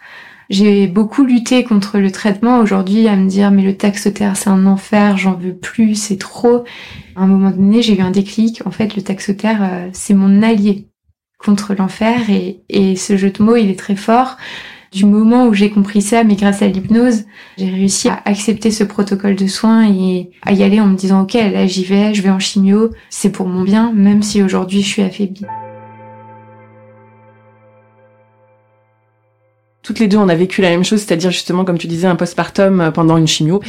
J'ai 0.50 0.88
beaucoup 0.88 1.26
lutté 1.26 1.66
contre 1.66 2.00
le 2.00 2.10
traitement 2.10 2.60
aujourd'hui 2.60 3.10
à 3.10 3.18
me 3.18 3.28
dire 3.28 3.52
mais 3.52 3.64
le 3.64 3.76
taxotère 3.76 4.38
c'est 4.38 4.50
un 4.50 4.66
enfer, 4.66 5.18
j'en 5.18 5.34
veux 5.34 5.54
plus, 5.54 5.96
c'est 5.96 6.18
trop. 6.18 6.64
À 7.18 7.24
un 7.24 7.28
moment 7.28 7.52
donné 7.52 7.82
j'ai 7.82 7.98
eu 7.98 8.02
un 8.02 8.12
déclic, 8.12 8.62
en 8.66 8.72
fait 8.72 8.96
le 8.96 9.02
taxotère 9.02 9.90
c'est 9.92 10.14
mon 10.14 10.42
allié 10.42 10.88
contre 11.38 11.74
l'enfer 11.74 12.30
et, 12.30 12.62
et 12.70 12.96
ce 12.96 13.18
jeu 13.18 13.30
de 13.30 13.44
mots 13.44 13.58
il 13.58 13.70
est 13.70 13.78
très 13.78 13.98
fort 13.98 14.38
du 14.92 15.06
moment 15.06 15.48
où 15.48 15.54
j'ai 15.54 15.70
compris 15.70 16.02
ça, 16.02 16.24
mais 16.24 16.36
grâce 16.36 16.62
à 16.62 16.68
l'hypnose, 16.68 17.26
j'ai 17.58 17.70
réussi 17.70 18.10
à 18.10 18.22
accepter 18.26 18.72
ce 18.72 18.84
protocole 18.84 19.36
de 19.36 19.48
soins 19.48 19.88
et 19.92 20.30
à 20.44 20.54
y 20.54 20.64
aller 20.64 20.80
en 20.80 20.88
me 20.88 20.96
disant 20.96 21.22
ok 21.24 21.34
là 21.34 21.68
j'y 21.68 21.84
vais, 21.84 22.14
je 22.14 22.22
vais 22.22 22.30
en 22.30 22.40
chimio, 22.40 22.92
c'est 23.10 23.32
pour 23.32 23.48
mon 23.48 23.64
bien, 23.64 23.92
même 23.94 24.24
si 24.24 24.42
aujourd'hui 24.42 24.82
je 24.82 24.88
suis 24.88 25.02
affaiblie. 25.02 25.46
Toutes 29.84 30.00
les 30.00 30.08
deux, 30.10 30.18
on 30.18 30.28
a 30.28 30.36
vécu 30.36 30.62
la 30.62 30.70
même 30.70 30.84
chose, 30.84 31.00
c'est-à-dire 31.00 31.32
justement, 31.32 31.64
comme 31.64 31.78
tu 31.78 31.88
disais, 31.88 32.08
un 32.08 32.18
postpartum 32.18 32.82
euh, 32.82 32.92
pendant 32.92 33.16
une 33.16 33.28
chimio. 33.28 33.62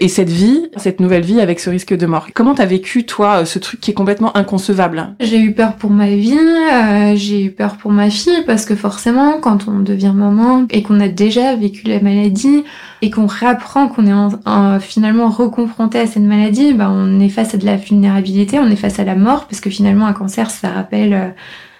Et 0.00 0.08
cette 0.08 0.30
vie, 0.30 0.66
cette 0.78 0.98
nouvelle 0.98 1.24
vie 1.24 1.42
avec 1.42 1.60
ce 1.60 1.68
risque 1.68 1.94
de 1.94 2.06
mort. 2.06 2.28
Comment 2.32 2.54
t'as 2.54 2.64
vécu, 2.64 3.04
toi, 3.04 3.40
euh, 3.40 3.44
ce 3.44 3.58
truc 3.58 3.78
qui 3.78 3.90
est 3.90 3.94
complètement 3.94 4.34
inconcevable? 4.34 5.14
J'ai 5.20 5.38
eu 5.38 5.52
peur 5.52 5.74
pour 5.74 5.90
ma 5.90 6.08
vie, 6.08 6.38
euh, 6.38 7.12
j'ai 7.16 7.44
eu 7.44 7.50
peur 7.50 7.76
pour 7.76 7.92
ma 7.92 8.08
fille, 8.08 8.42
parce 8.46 8.64
que 8.64 8.74
forcément, 8.74 9.40
quand 9.40 9.68
on 9.68 9.80
devient 9.80 10.14
maman 10.14 10.66
et 10.70 10.82
qu'on 10.82 11.00
a 11.00 11.08
déjà 11.08 11.54
vécu 11.54 11.86
la 11.86 12.00
maladie, 12.00 12.64
et 13.02 13.10
qu'on 13.10 13.26
réapprend 13.26 13.88
qu'on 13.88 14.06
est 14.06 14.80
finalement 14.80 15.28
reconfronté 15.28 16.00
à 16.00 16.06
cette 16.06 16.22
maladie, 16.22 16.72
ben 16.72 16.90
on 16.90 17.20
est 17.20 17.28
face 17.28 17.54
à 17.54 17.58
de 17.58 17.66
la 17.66 17.76
vulnérabilité, 17.76 18.58
on 18.58 18.70
est 18.70 18.76
face 18.76 18.98
à 18.98 19.04
la 19.04 19.14
mort, 19.14 19.46
parce 19.46 19.60
que 19.60 19.70
finalement, 19.70 20.06
un 20.06 20.14
cancer, 20.14 20.50
ça 20.50 20.70
rappelle 20.70 21.34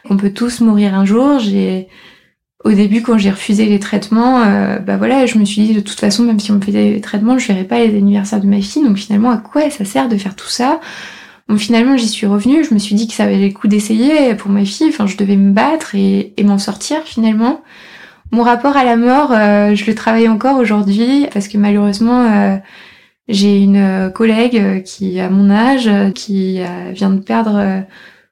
qu'on 0.06 0.16
peut 0.16 0.30
tous 0.30 0.60
mourir 0.60 0.94
un 0.94 1.04
jour. 1.04 1.38
J'ai 1.38 1.88
au 2.64 2.72
début, 2.72 3.02
quand 3.02 3.18
j'ai 3.18 3.30
refusé 3.30 3.66
les 3.66 3.78
traitements, 3.78 4.42
euh, 4.42 4.78
bah 4.80 4.96
voilà, 4.96 5.26
je 5.26 5.38
me 5.38 5.44
suis 5.44 5.62
dit 5.62 5.74
de 5.74 5.80
toute 5.80 5.98
façon, 6.00 6.24
même 6.24 6.40
si 6.40 6.50
on 6.50 6.56
me 6.56 6.60
faisait 6.60 6.94
des 6.94 7.00
traitements, 7.00 7.38
je 7.38 7.46
verrais 7.46 7.64
pas 7.64 7.78
les 7.78 7.96
anniversaires 7.96 8.40
de 8.40 8.46
ma 8.46 8.60
fille. 8.60 8.82
Donc 8.82 8.96
finalement, 8.96 9.30
à 9.30 9.38
quoi 9.38 9.70
ça 9.70 9.84
sert 9.84 10.08
de 10.08 10.16
faire 10.16 10.34
tout 10.34 10.48
ça? 10.48 10.80
Bon, 11.48 11.56
finalement, 11.56 11.96
j'y 11.96 12.08
suis 12.08 12.26
revenue. 12.26 12.64
Je 12.64 12.74
me 12.74 12.78
suis 12.78 12.96
dit 12.96 13.06
que 13.06 13.14
ça 13.14 13.26
valait 13.26 13.48
le 13.48 13.54
coup 13.54 13.68
d'essayer 13.68 14.34
pour 14.34 14.50
ma 14.50 14.64
fille. 14.64 14.88
Enfin, 14.88 15.06
je 15.06 15.16
devais 15.16 15.36
me 15.36 15.52
battre 15.52 15.94
et, 15.94 16.34
m'en 16.42 16.58
sortir 16.58 17.02
finalement. 17.04 17.62
Mon 18.32 18.42
rapport 18.42 18.76
à 18.76 18.84
la 18.84 18.96
mort, 18.96 19.32
euh, 19.32 19.74
je 19.74 19.86
le 19.86 19.94
travaille 19.94 20.28
encore 20.28 20.58
aujourd'hui 20.58 21.26
parce 21.32 21.48
que 21.48 21.58
malheureusement, 21.58 22.26
euh, 22.26 22.56
j'ai 23.28 23.60
une 23.60 24.10
collègue 24.14 24.82
qui 24.82 25.20
a 25.20 25.30
mon 25.30 25.50
âge, 25.50 25.88
qui 26.14 26.60
vient 26.92 27.10
de 27.10 27.20
perdre 27.20 27.84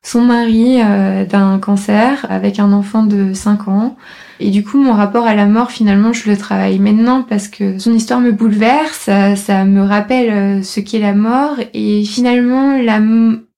son 0.06 0.20
mari 0.20 0.80
euh, 0.80 1.24
d'un 1.24 1.58
cancer 1.58 2.26
avec 2.28 2.60
un 2.60 2.72
enfant 2.72 3.02
de 3.02 3.32
5 3.34 3.66
ans. 3.66 3.96
Et 4.38 4.50
du 4.50 4.62
coup, 4.62 4.80
mon 4.80 4.92
rapport 4.92 5.26
à 5.26 5.34
la 5.34 5.46
mort, 5.46 5.72
finalement, 5.72 6.12
je 6.12 6.30
le 6.30 6.36
travaille 6.36 6.78
maintenant 6.78 7.24
parce 7.28 7.48
que 7.48 7.80
son 7.80 7.92
histoire 7.92 8.20
me 8.20 8.30
bouleverse, 8.30 9.10
ça, 9.34 9.64
me 9.64 9.82
rappelle 9.82 10.30
euh, 10.30 10.62
ce 10.62 10.78
qu'est 10.78 11.00
la 11.00 11.12
mort. 11.12 11.56
Et 11.74 12.04
finalement, 12.04 12.80
la 12.80 13.00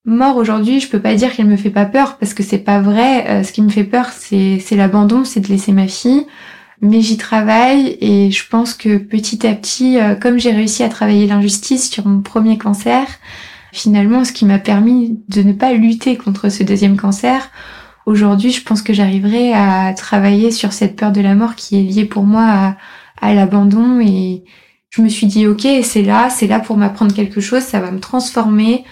mort 0.07 0.37
aujourd'hui, 0.37 0.81
je 0.81 0.89
peux 0.89 1.01
pas 1.01 1.15
dire 1.15 1.37
qu'elle 1.37 1.49
me 1.49 1.59
fait 1.59 1.69
pas 1.69 1.85
peur 1.85 2.17
parce 2.17 2.33
que 2.33 2.43
c'est 2.43 2.57
pas 2.57 2.81
vrai. 2.81 3.27
Euh, 3.29 3.43
ce 3.43 3.53
qui 3.53 3.61
me 3.61 3.69
fait 3.69 3.85
peur, 3.85 4.07
c'est 4.09 4.59
l'abandon, 4.71 5.25
c'est 5.25 5.41
de 5.41 5.49
laisser 5.49 5.73
ma 5.73 5.87
fille. 5.87 6.25
Mais 6.81 7.03
j'y 7.03 7.19
travaille 7.19 7.99
et 8.01 8.31
je 8.31 8.49
pense 8.49 8.73
que 8.73 8.97
petit 8.97 9.47
à 9.47 9.53
petit, 9.53 9.99
comme 10.23 10.39
j'ai 10.39 10.53
réussi 10.53 10.85
à 10.85 10.89
travailler 10.89 11.27
l'injustice 11.27 11.91
sur 11.91 12.07
mon 12.07 12.21
premier 12.21 12.57
cancer, 12.57 13.05
finalement 13.73 14.25
ce 14.25 14.33
qui 14.33 14.45
m'a 14.45 14.59
permis 14.59 15.19
de 15.29 15.43
ne 15.43 15.53
pas 15.53 15.73
lutter 15.73 16.17
contre 16.17 16.49
ce 16.49 16.63
deuxième 16.63 16.97
cancer. 16.97 17.51
Aujourd'hui, 18.07 18.53
je 18.53 18.63
pense 18.63 18.83
que 18.83 18.93
j'arriverai 18.93 19.53
à 19.53 19.93
travailler 19.95 20.51
sur 20.51 20.73
cette 20.73 20.97
peur 20.97 21.13
de 21.13 21.21
la 21.21 21.35
mort 21.35 21.55
qui 21.55 21.79
est 21.79 21.83
liée 21.83 22.07
pour 22.07 22.25
moi 22.25 22.77
à, 23.21 23.35
l'abandon 23.35 24.01
et 24.01 24.45
je 24.91 25.03
me 25.03 25.09
suis 25.09 25.27
dit 25.27 25.47
ok, 25.47 25.67
c'est 25.83 26.03
là, 26.03 26.31
c'est 26.31 26.47
là 26.47 26.61
pour 26.61 26.77
m'apprendre 26.77 27.15
quelque 27.15 27.41
chose, 27.41 27.63
ça 27.63 27.81
va 27.81 27.91
me 27.91 28.01
transformer. 28.01 28.85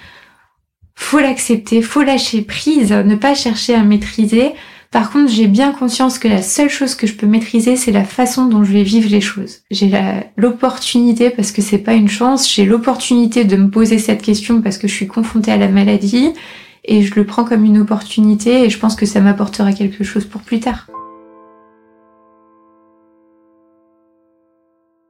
Faut 0.94 1.18
l'accepter, 1.18 1.80
faut 1.82 2.02
lâcher 2.02 2.42
prise, 2.42 2.92
ne 2.92 3.14
pas 3.14 3.34
chercher 3.34 3.74
à 3.74 3.82
maîtriser 3.82 4.52
par 4.90 5.10
contre, 5.10 5.30
j'ai 5.30 5.46
bien 5.46 5.72
conscience 5.72 6.18
que 6.18 6.28
la 6.28 6.42
seule 6.42 6.70
chose 6.70 6.94
que 6.94 7.06
je 7.06 7.14
peux 7.14 7.26
maîtriser, 7.26 7.76
c'est 7.76 7.92
la 7.92 8.04
façon 8.04 8.46
dont 8.46 8.64
je 8.64 8.72
vais 8.72 8.82
vivre 8.82 9.10
les 9.10 9.20
choses. 9.20 9.60
J'ai 9.70 9.90
l'opportunité, 10.36 11.30
parce 11.30 11.52
que 11.52 11.62
c'est 11.62 11.78
pas 11.78 11.94
une 11.94 12.08
chance, 12.08 12.52
j'ai 12.52 12.64
l'opportunité 12.64 13.44
de 13.44 13.56
me 13.56 13.68
poser 13.68 13.98
cette 13.98 14.22
question 14.22 14.62
parce 14.62 14.78
que 14.78 14.88
je 14.88 14.94
suis 14.94 15.06
confrontée 15.06 15.52
à 15.52 15.56
la 15.56 15.68
maladie 15.68 16.30
et 16.84 17.02
je 17.02 17.14
le 17.14 17.24
prends 17.24 17.44
comme 17.44 17.64
une 17.64 17.78
opportunité 17.78 18.64
et 18.64 18.70
je 18.70 18.78
pense 18.78 18.94
que 18.94 19.06
ça 19.06 19.20
m'apportera 19.20 19.72
quelque 19.72 20.04
chose 20.04 20.24
pour 20.24 20.42
plus 20.42 20.60
tard. 20.60 20.86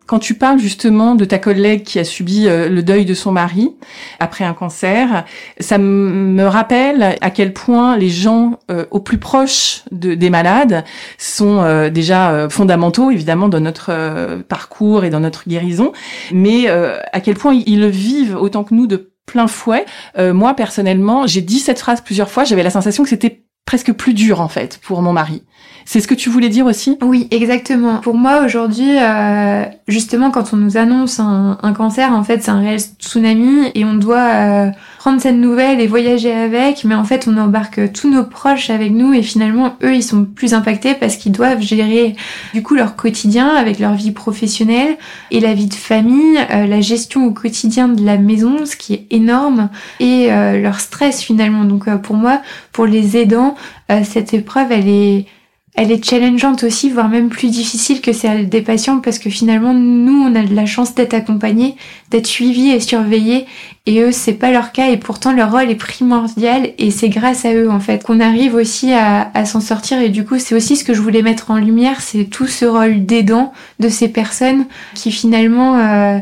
Quand 0.06 0.20
tu 0.20 0.34
parles 0.34 0.60
justement 0.60 1.16
de 1.16 1.24
ta 1.24 1.38
collègue 1.38 1.82
qui 1.82 1.98
a 1.98 2.04
subi 2.04 2.46
euh, 2.46 2.68
le 2.68 2.82
deuil 2.82 3.04
de 3.04 3.14
son 3.14 3.32
mari 3.32 3.74
après 4.20 4.44
un 4.44 4.54
cancer, 4.54 5.24
ça 5.58 5.78
me 5.78 6.44
rappelle 6.44 7.16
à 7.20 7.30
quel 7.30 7.52
point 7.52 7.96
les 7.96 8.08
gens 8.08 8.60
euh, 8.70 8.86
au 8.92 9.00
plus 9.00 9.18
proche 9.18 9.82
de, 9.90 10.14
des 10.14 10.30
malades 10.30 10.84
sont 11.18 11.60
euh, 11.60 11.90
déjà 11.90 12.48
fondamentaux 12.48 13.10
évidemment 13.10 13.48
dans 13.48 13.60
notre 13.60 14.42
parcours 14.48 15.04
et 15.04 15.10
dans 15.10 15.20
notre 15.20 15.48
guérison, 15.48 15.92
mais 16.32 16.68
à 16.68 17.20
quel 17.20 17.34
point 17.34 17.54
ils 17.66 17.80
le 17.80 17.88
vivent 17.88 18.36
autant 18.36 18.64
que 18.64 18.74
nous 18.74 18.86
de 18.86 19.12
plein 19.26 19.46
fouet. 19.46 19.84
moi 20.18 20.54
personnellement, 20.54 21.26
j'ai 21.26 21.40
dit 21.40 21.58
cette 21.58 21.78
phrase 21.78 22.00
plusieurs 22.00 22.30
fois, 22.30 22.44
j'avais 22.44 22.62
la 22.62 22.70
sensation 22.70 23.02
que 23.02 23.10
c'était 23.10 23.45
presque 23.66 23.92
plus 23.92 24.14
dur 24.14 24.40
en 24.40 24.48
fait 24.48 24.80
pour 24.82 25.02
mon 25.02 25.12
mari. 25.12 25.42
C'est 25.84 26.00
ce 26.00 26.08
que 26.08 26.14
tu 26.14 26.30
voulais 26.30 26.48
dire 26.48 26.66
aussi? 26.66 26.98
Oui, 27.00 27.28
exactement. 27.30 27.98
Pour 27.98 28.16
moi 28.16 28.44
aujourd'hui, 28.44 28.98
euh, 28.98 29.64
justement, 29.86 30.32
quand 30.32 30.52
on 30.52 30.56
nous 30.56 30.76
annonce 30.76 31.20
un, 31.20 31.72
cancer, 31.76 32.10
en 32.12 32.24
fait, 32.24 32.42
c'est 32.42 32.50
un 32.50 32.58
réel 32.58 32.80
tsunami 32.80 33.70
et 33.74 33.84
on 33.84 33.94
doit 33.94 34.16
euh, 34.18 34.70
prendre 35.06 35.22
cette 35.22 35.36
nouvelle 35.36 35.80
et 35.80 35.86
voyager 35.86 36.32
avec. 36.32 36.82
Mais 36.82 36.96
en 36.96 37.04
fait, 37.04 37.28
on 37.28 37.36
embarque 37.36 37.92
tous 37.92 38.10
nos 38.10 38.24
proches 38.24 38.70
avec 38.70 38.90
nous 38.90 39.14
et 39.14 39.22
finalement, 39.22 39.76
eux, 39.84 39.94
ils 39.94 40.02
sont 40.02 40.24
plus 40.24 40.52
impactés 40.52 40.94
parce 40.94 41.14
qu'ils 41.14 41.30
doivent 41.30 41.60
gérer 41.60 42.16
du 42.54 42.62
coup 42.64 42.74
leur 42.74 42.96
quotidien 42.96 43.54
avec 43.54 43.78
leur 43.78 43.94
vie 43.94 44.10
professionnelle 44.10 44.96
et 45.30 45.38
la 45.38 45.54
vie 45.54 45.66
de 45.66 45.74
famille, 45.74 46.36
euh, 46.50 46.66
la 46.66 46.80
gestion 46.80 47.24
au 47.24 47.30
quotidien 47.30 47.86
de 47.86 48.04
la 48.04 48.16
maison, 48.16 48.66
ce 48.66 48.74
qui 48.74 48.94
est 48.94 49.06
énorme, 49.12 49.68
et 50.00 50.26
leur 50.26 50.80
stress 50.80 51.22
finalement. 51.22 51.62
Donc 51.62 51.88
pour 51.98 52.16
moi, 52.16 52.42
pour 52.72 52.86
les 52.86 53.16
aidants, 53.16 53.54
cette 54.02 54.34
épreuve, 54.34 54.72
elle 54.72 54.88
est 54.88 55.26
elle 55.76 55.92
est 55.92 56.02
challengeante 56.02 56.64
aussi, 56.64 56.88
voire 56.88 57.10
même 57.10 57.28
plus 57.28 57.50
difficile 57.50 58.00
que 58.00 58.14
celle 58.14 58.48
des 58.48 58.62
patients 58.62 59.00
parce 59.00 59.18
que 59.18 59.28
finalement, 59.28 59.74
nous, 59.74 60.22
on 60.22 60.34
a 60.34 60.42
de 60.42 60.54
la 60.54 60.64
chance 60.64 60.94
d'être 60.94 61.12
accompagnés, 61.12 61.76
d'être 62.10 62.26
suivis 62.26 62.70
et 62.70 62.80
surveillés 62.80 63.44
et 63.84 64.00
eux, 64.00 64.10
c'est 64.10 64.32
pas 64.32 64.50
leur 64.50 64.72
cas 64.72 64.88
et 64.88 64.96
pourtant 64.96 65.32
leur 65.32 65.52
rôle 65.52 65.70
est 65.70 65.74
primordial 65.74 66.70
et 66.78 66.90
c'est 66.90 67.10
grâce 67.10 67.44
à 67.44 67.52
eux, 67.52 67.70
en 67.70 67.78
fait, 67.78 68.04
qu'on 68.04 68.20
arrive 68.20 68.54
aussi 68.54 68.94
à, 68.94 69.44
s'en 69.44 69.60
sortir 69.60 70.00
et 70.00 70.08
du 70.08 70.24
coup, 70.24 70.38
c'est 70.38 70.54
aussi 70.54 70.76
ce 70.76 70.84
que 70.84 70.94
je 70.94 71.02
voulais 71.02 71.22
mettre 71.22 71.50
en 71.50 71.58
lumière, 71.58 72.00
c'est 72.00 72.24
tout 72.24 72.46
ce 72.46 72.64
rôle 72.64 73.04
d'aidant 73.04 73.52
de 73.78 73.90
ces 73.90 74.08
personnes 74.08 74.64
qui 74.94 75.12
finalement 75.12 75.78
euh, 75.78 76.18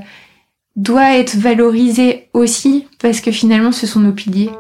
doit 0.75 1.17
être 1.17 1.37
valorisé 1.37 2.27
aussi 2.33 2.87
parce 3.01 3.21
que 3.21 3.31
finalement, 3.31 3.71
ce 3.71 3.87
sont 3.87 4.01
nos 4.01 4.13
piliers 4.13 4.51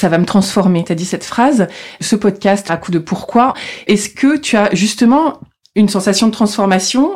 ça 0.00 0.08
va 0.08 0.18
me 0.18 0.24
transformer. 0.24 0.82
Tu 0.84 0.92
as 0.92 0.94
dit 0.94 1.04
cette 1.04 1.24
phrase, 1.24 1.68
ce 2.00 2.16
podcast 2.16 2.70
à 2.70 2.76
coup 2.78 2.90
de 2.90 2.98
pourquoi. 2.98 3.54
Est-ce 3.86 4.08
que 4.08 4.38
tu 4.38 4.56
as 4.56 4.74
justement 4.74 5.40
une 5.76 5.88
sensation 5.88 6.26
de 6.26 6.32
transformation? 6.32 7.10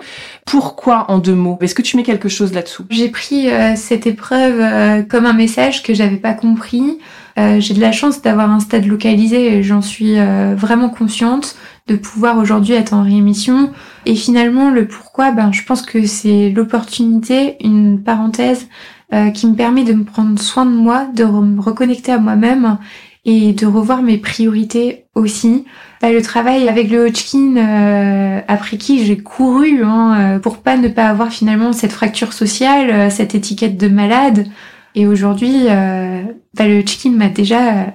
Pourquoi 0.46 1.10
en 1.10 1.18
deux 1.18 1.34
mots? 1.34 1.58
Est-ce 1.62 1.74
que 1.74 1.82
tu 1.82 1.96
mets 1.96 2.02
quelque 2.02 2.28
chose 2.28 2.52
là-dessous? 2.52 2.84
J'ai 2.90 3.08
pris 3.08 3.48
euh, 3.48 3.74
cette 3.74 4.06
épreuve 4.06 4.60
euh, 4.60 5.02
comme 5.02 5.24
un 5.24 5.32
message 5.32 5.82
que 5.82 5.94
j'avais 5.94 6.18
pas 6.18 6.34
compris. 6.34 6.98
Euh, 7.38 7.58
j'ai 7.58 7.74
de 7.74 7.80
la 7.80 7.90
chance 7.90 8.20
d'avoir 8.20 8.50
un 8.50 8.60
stade 8.60 8.84
localisé 8.84 9.54
et 9.54 9.62
j'en 9.62 9.82
suis 9.82 10.16
vraiment 10.54 10.88
consciente 10.88 11.56
de 11.88 11.96
pouvoir 11.96 12.38
aujourd'hui 12.38 12.74
être 12.74 12.92
en 12.92 13.02
réémission. 13.02 13.72
Et 14.06 14.14
finalement, 14.14 14.70
le 14.70 14.86
pourquoi, 14.86 15.32
ben, 15.32 15.52
je 15.52 15.64
pense 15.64 15.82
que 15.82 16.06
c'est 16.06 16.50
l'opportunité, 16.50 17.56
une 17.60 18.02
parenthèse 18.02 18.68
euh, 19.12 19.30
qui 19.30 19.46
me 19.46 19.54
permet 19.54 19.84
de 19.84 19.92
me 19.92 20.04
prendre 20.04 20.38
soin 20.40 20.64
de 20.64 20.70
moi, 20.70 21.06
de 21.14 21.24
me 21.24 21.60
reconnecter 21.60 22.10
à 22.12 22.18
moi-même 22.18 22.78
et 23.26 23.52
de 23.52 23.66
revoir 23.66 24.02
mes 24.02 24.18
priorités 24.18 25.04
aussi. 25.14 25.66
Bah, 26.00 26.10
le 26.10 26.22
travail 26.22 26.68
avec 26.68 26.90
le 26.90 27.06
Hodgkin, 27.06 27.56
euh, 27.56 28.40
après 28.48 28.76
qui 28.76 29.04
j'ai 29.04 29.18
couru 29.18 29.84
hein, 29.84 30.16
euh, 30.18 30.38
pour 30.38 30.58
pas 30.58 30.76
ne 30.76 30.88
pas 30.88 31.08
avoir 31.08 31.30
finalement 31.30 31.72
cette 31.72 31.92
fracture 31.92 32.32
sociale, 32.32 33.10
cette 33.10 33.34
étiquette 33.34 33.76
de 33.76 33.88
malade. 33.88 34.46
Et 34.94 35.06
aujourd'hui, 35.06 35.64
bah, 35.66 36.66
le 36.66 36.78
Hodgkin 36.78 37.10
m'a 37.10 37.28
déjà 37.28 37.94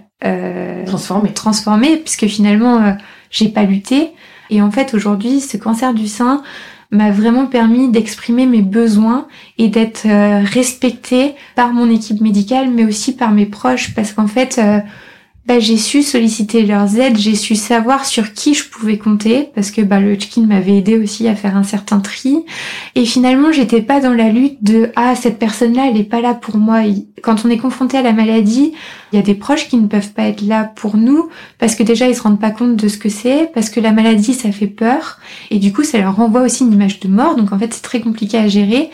transformé, 0.85 1.31
transformé 1.33 1.97
puisque 1.97 2.27
finalement 2.27 2.95
j'ai 3.31 3.49
pas 3.49 3.63
lutté. 3.63 4.11
Et 4.49 4.61
en 4.61 4.71
fait 4.71 4.93
aujourd'hui, 4.93 5.41
ce 5.41 5.57
cancer 5.57 5.93
du 5.93 6.07
sein, 6.07 6.43
m'a 6.91 7.11
vraiment 7.11 7.45
permis 7.45 7.89
d'exprimer 7.89 8.45
mes 8.45 8.61
besoins 8.61 9.27
et 9.57 9.67
d'être 9.67 10.05
euh, 10.05 10.43
respectée 10.43 11.35
par 11.55 11.71
mon 11.71 11.89
équipe 11.89 12.19
médicale, 12.19 12.71
mais 12.71 12.85
aussi 12.85 13.15
par 13.15 13.31
mes 13.31 13.45
proches, 13.45 13.93
parce 13.93 14.11
qu'en 14.11 14.27
fait, 14.27 14.57
euh, 14.57 14.79
bah, 15.45 15.59
j'ai 15.59 15.77
su 15.77 16.03
solliciter 16.03 16.63
leurs 16.63 16.99
aides, 16.99 17.17
j'ai 17.17 17.33
su 17.33 17.55
savoir 17.55 18.05
sur 18.05 18.33
qui 18.33 18.53
je 18.53 18.69
pouvais 18.69 18.99
compter 18.99 19.49
parce 19.55 19.71
que 19.71 19.81
bah, 19.81 19.99
le 19.99 20.13
Hodgkin 20.13 20.45
m'avait 20.45 20.77
aidé 20.77 20.97
aussi 20.97 21.27
à 21.27 21.35
faire 21.35 21.57
un 21.57 21.63
certain 21.63 21.99
tri. 21.99 22.45
Et 22.93 23.03
finalement, 23.05 23.51
j'étais 23.51 23.81
pas 23.81 23.99
dans 23.99 24.13
la 24.13 24.29
lutte 24.29 24.63
de 24.63 24.91
ah 24.95 25.15
cette 25.15 25.39
personne-là, 25.39 25.87
elle 25.89 25.97
est 25.97 26.03
pas 26.03 26.21
là 26.21 26.35
pour 26.35 26.57
moi. 26.57 26.81
Quand 27.23 27.45
on 27.45 27.49
est 27.49 27.57
confronté 27.57 27.97
à 27.97 28.03
la 28.03 28.13
maladie, 28.13 28.73
il 29.11 29.15
y 29.15 29.19
a 29.19 29.23
des 29.23 29.33
proches 29.33 29.67
qui 29.69 29.77
ne 29.77 29.87
peuvent 29.87 30.11
pas 30.11 30.23
être 30.23 30.41
là 30.41 30.65
pour 30.65 30.97
nous 30.97 31.29
parce 31.57 31.73
que 31.73 31.81
déjà 31.81 32.07
ils 32.07 32.15
se 32.15 32.21
rendent 32.21 32.39
pas 32.39 32.51
compte 32.51 32.75
de 32.75 32.87
ce 32.87 32.99
que 32.99 33.09
c'est, 33.09 33.49
parce 33.53 33.71
que 33.71 33.79
la 33.79 33.91
maladie 33.91 34.35
ça 34.35 34.51
fait 34.51 34.67
peur 34.67 35.19
et 35.49 35.57
du 35.57 35.73
coup 35.73 35.83
ça 35.83 35.97
leur 35.97 36.15
renvoie 36.15 36.41
aussi 36.41 36.63
une 36.63 36.73
image 36.73 36.99
de 36.99 37.07
mort. 37.07 37.35
Donc 37.35 37.51
en 37.53 37.57
fait 37.57 37.73
c'est 37.73 37.81
très 37.81 38.01
compliqué 38.01 38.37
à 38.37 38.47
gérer. 38.47 38.91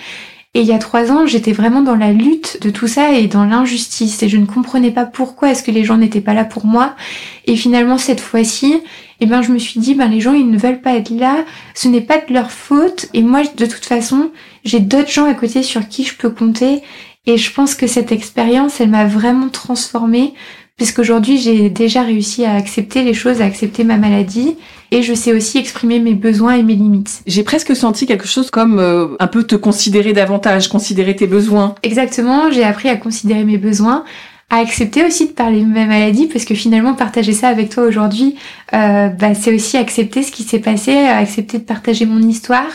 Et 0.55 0.61
il 0.61 0.67
y 0.67 0.71
a 0.71 0.79
trois 0.79 1.11
ans, 1.11 1.27
j'étais 1.27 1.51
vraiment 1.51 1.81
dans 1.81 1.97
la 1.97 2.13
lutte 2.13 2.61
de 2.61 2.69
tout 2.69 2.87
ça 2.87 3.11
et 3.11 3.27
dans 3.27 3.43
l'injustice. 3.43 4.23
Et 4.23 4.29
je 4.29 4.37
ne 4.37 4.45
comprenais 4.45 4.89
pas 4.89 5.03
pourquoi 5.03 5.51
est-ce 5.51 5.61
que 5.61 5.69
les 5.69 5.83
gens 5.83 5.97
n'étaient 5.97 6.21
pas 6.21 6.33
là 6.33 6.45
pour 6.45 6.65
moi. 6.65 6.95
Et 7.43 7.57
finalement, 7.57 7.97
cette 7.97 8.21
fois-ci, 8.21 8.81
eh 9.19 9.25
ben, 9.25 9.41
je 9.41 9.51
me 9.51 9.59
suis 9.59 9.81
dit, 9.81 9.95
ben, 9.95 10.07
les 10.07 10.21
gens, 10.21 10.31
ils 10.31 10.49
ne 10.49 10.57
veulent 10.57 10.79
pas 10.79 10.95
être 10.95 11.09
là. 11.09 11.43
Ce 11.73 11.89
n'est 11.89 11.99
pas 11.99 12.19
de 12.19 12.33
leur 12.33 12.51
faute. 12.51 13.07
Et 13.13 13.21
moi, 13.21 13.41
de 13.43 13.65
toute 13.65 13.83
façon, 13.83 14.31
j'ai 14.63 14.79
d'autres 14.79 15.11
gens 15.11 15.25
à 15.25 15.33
côté 15.33 15.61
sur 15.61 15.89
qui 15.89 16.05
je 16.05 16.15
peux 16.15 16.29
compter. 16.29 16.83
Et 17.25 17.35
je 17.35 17.51
pense 17.51 17.75
que 17.75 17.85
cette 17.85 18.13
expérience, 18.13 18.79
elle 18.79 18.91
m'a 18.91 19.05
vraiment 19.05 19.49
transformée 19.49 20.33
puisqu'aujourd'hui 20.77 21.37
j'ai 21.37 21.69
déjà 21.69 22.03
réussi 22.03 22.45
à 22.45 22.53
accepter 22.53 23.03
les 23.03 23.13
choses, 23.13 23.41
à 23.41 23.45
accepter 23.45 23.83
ma 23.83 23.97
maladie 23.97 24.57
et 24.91 25.01
je 25.01 25.13
sais 25.13 25.33
aussi 25.33 25.57
exprimer 25.57 25.99
mes 25.99 26.13
besoins 26.13 26.55
et 26.55 26.63
mes 26.63 26.75
limites. 26.75 27.21
J'ai 27.27 27.43
presque 27.43 27.75
senti 27.75 28.05
quelque 28.05 28.27
chose 28.27 28.51
comme 28.51 28.79
euh, 28.79 29.07
un 29.19 29.27
peu 29.27 29.43
te 29.43 29.55
considérer 29.55 30.13
davantage, 30.13 30.67
considérer 30.67 31.15
tes 31.15 31.27
besoins. 31.27 31.75
Exactement, 31.83 32.51
j'ai 32.51 32.63
appris 32.63 32.89
à 32.89 32.97
considérer 32.97 33.43
mes 33.43 33.57
besoins, 33.57 34.03
à 34.49 34.57
accepter 34.57 35.03
aussi 35.03 35.27
de 35.27 35.33
parler 35.33 35.61
de 35.61 35.65
ma 35.65 35.85
maladie 35.85 36.27
parce 36.27 36.45
que 36.45 36.53
finalement 36.53 36.93
partager 36.93 37.33
ça 37.33 37.47
avec 37.47 37.69
toi 37.69 37.83
aujourd'hui, 37.83 38.35
euh, 38.73 39.07
bah, 39.07 39.33
c'est 39.33 39.53
aussi 39.53 39.75
accepter 39.75 40.21
ce 40.21 40.31
qui 40.31 40.43
s'est 40.43 40.59
passé, 40.59 40.95
accepter 40.95 41.57
de 41.57 41.63
partager 41.63 42.05
mon 42.05 42.19
histoire. 42.19 42.67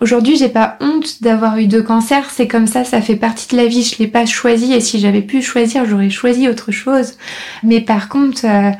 Aujourd'hui, 0.00 0.36
j'ai 0.36 0.50
pas 0.50 0.76
honte 0.80 1.22
d'avoir 1.22 1.56
eu 1.58 1.66
deux 1.66 1.82
cancers, 1.82 2.28
c'est 2.30 2.46
comme 2.46 2.66
ça, 2.66 2.84
ça 2.84 3.00
fait 3.00 3.16
partie 3.16 3.48
de 3.48 3.56
la 3.56 3.66
vie. 3.66 3.82
Je 3.82 3.98
l'ai 3.98 4.06
pas 4.06 4.26
choisi 4.26 4.74
et 4.74 4.80
si 4.80 5.00
j'avais 5.00 5.22
pu 5.22 5.40
choisir, 5.40 5.86
j'aurais 5.86 6.10
choisi 6.10 6.46
autre 6.48 6.72
chose. 6.72 7.14
Mais 7.62 7.80
par 7.80 8.10
contre, 8.10 8.44
euh, 8.44 8.70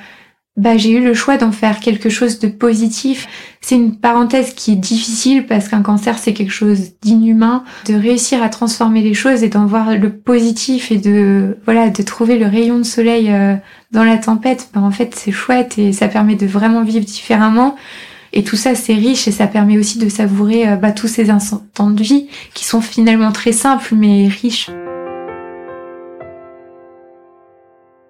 bah, 0.56 0.76
j'ai 0.76 0.92
eu 0.92 1.02
le 1.02 1.14
choix 1.14 1.36
d'en 1.36 1.50
faire 1.50 1.80
quelque 1.80 2.08
chose 2.08 2.38
de 2.38 2.46
positif. 2.46 3.26
C'est 3.60 3.74
une 3.74 3.96
parenthèse 3.96 4.54
qui 4.54 4.72
est 4.72 4.76
difficile 4.76 5.46
parce 5.46 5.68
qu'un 5.68 5.82
cancer 5.82 6.16
c'est 6.16 6.32
quelque 6.32 6.52
chose 6.52 6.92
d'inhumain. 7.02 7.64
De 7.86 7.94
réussir 7.94 8.40
à 8.40 8.48
transformer 8.48 9.02
les 9.02 9.14
choses 9.14 9.42
et 9.42 9.48
d'en 9.48 9.66
voir 9.66 9.96
le 9.96 10.16
positif 10.16 10.92
et 10.92 10.98
de 10.98 11.58
voilà 11.64 11.90
de 11.90 12.02
trouver 12.02 12.38
le 12.38 12.46
rayon 12.46 12.78
de 12.78 12.84
soleil 12.84 13.32
euh, 13.32 13.56
dans 13.90 14.04
la 14.04 14.16
tempête, 14.16 14.68
bah, 14.72 14.80
en 14.80 14.92
fait 14.92 15.16
c'est 15.16 15.32
chouette 15.32 15.76
et 15.76 15.92
ça 15.92 16.06
permet 16.06 16.36
de 16.36 16.46
vraiment 16.46 16.84
vivre 16.84 17.04
différemment. 17.04 17.74
Et 18.32 18.44
tout 18.44 18.56
ça 18.56 18.76
c'est 18.76 18.94
riche 18.94 19.26
et 19.26 19.32
ça 19.32 19.48
permet 19.48 19.76
aussi 19.76 19.98
de 19.98 20.08
savourer 20.08 20.68
euh, 20.68 20.76
bah, 20.76 20.92
tous 20.92 21.08
ces 21.08 21.30
instants 21.30 21.90
de 21.90 22.02
vie 22.02 22.28
qui 22.54 22.64
sont 22.64 22.80
finalement 22.80 23.32
très 23.32 23.52
simples 23.52 23.94
mais 23.96 24.28
riches. 24.28 24.70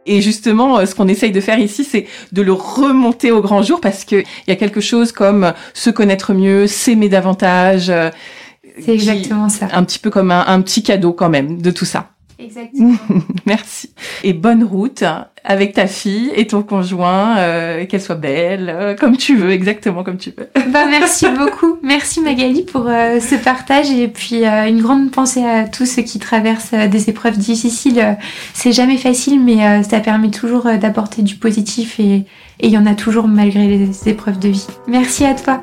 Et 0.07 0.21
justement, 0.21 0.79
euh, 0.79 0.87
ce 0.87 0.95
qu'on 0.95 1.09
essaye 1.09 1.33
de 1.33 1.41
faire 1.41 1.59
ici, 1.59 1.85
c'est 1.85 2.07
de 2.33 2.43
le 2.43 2.53
remonter 2.53 3.33
au 3.33 3.41
grand 3.41 3.63
jour 3.63 3.81
parce 3.81 4.05
qu'il 4.05 4.25
y 4.47 4.51
a 4.51 4.57
quelque 4.57 4.81
chose 4.81 5.13
comme 5.13 5.53
se 5.73 5.91
connaître 5.91 6.35
mieux, 6.35 6.67
s'aimer 6.67 7.09
davantage. 7.09 7.91
Euh, 7.91 8.11
c'est 8.81 8.95
exactement 8.95 9.49
ça. 9.49 9.69
Un 9.73 9.85
petit 9.85 9.99
peu 9.99 10.11
comme 10.11 10.31
un, 10.31 10.61
petit 10.61 10.83
cadeau 10.83 11.13
quand 11.13 11.29
même 11.29 11.63
de 11.63 11.71
tout 11.71 11.85
ça. 11.85 12.11
Exactement. 12.39 12.97
Merci. 13.47 13.91
Et 14.23 14.33
bonne 14.33 14.65
route 14.65 15.05
avec 15.45 15.75
ta 15.75 15.87
fille 15.87 16.33
et 16.35 16.47
ton 16.47 16.63
conjoint, 16.63 17.37
euh, 17.39 17.85
qu'elle 17.87 18.01
soit 18.01 18.15
belle, 18.15 18.71
euh, 18.75 18.95
comme 18.95 19.17
tu 19.17 19.37
veux, 19.37 19.51
exactement 19.51 20.03
comme 20.03 20.17
tu 20.17 20.31
veux. 20.37 20.49
Bah 20.73 20.87
merci 20.91 21.27
beaucoup. 21.39 21.79
Merci 21.83 22.21
Magali 22.21 22.63
pour 22.63 22.89
euh, 22.89 23.21
ce 23.21 23.37
partage 23.37 23.93
et 23.93 24.09
puis 24.09 24.45
une 24.45 24.83
grande 24.83 25.13
pensée 25.13 25.45
à 25.45 25.69
tous 25.69 25.87
ceux 25.87 26.03
qui 26.03 26.19
traversent 26.19 26.73
des 26.73 27.11
épreuves 27.11 27.39
difficiles. 27.39 28.17
c'est 28.55 28.73
jamais 28.73 28.97
facile, 28.97 29.41
mais 29.41 29.85
ça 29.85 30.01
permet 30.01 30.31
toujours 30.31 30.65
d'apporter 30.65 31.23
du 31.23 31.37
positif 31.37 32.01
et 32.01 32.25
il 32.61 32.71
y 32.71 32.79
en 32.79 32.87
a 32.87 32.95
toujours 32.95 33.29
malgré 33.29 33.69
les 33.69 34.09
épreuves 34.09 34.39
de 34.39 34.49
vie. 34.49 34.67
Merci 34.89 35.25
à 35.25 35.35
toi 35.35 35.63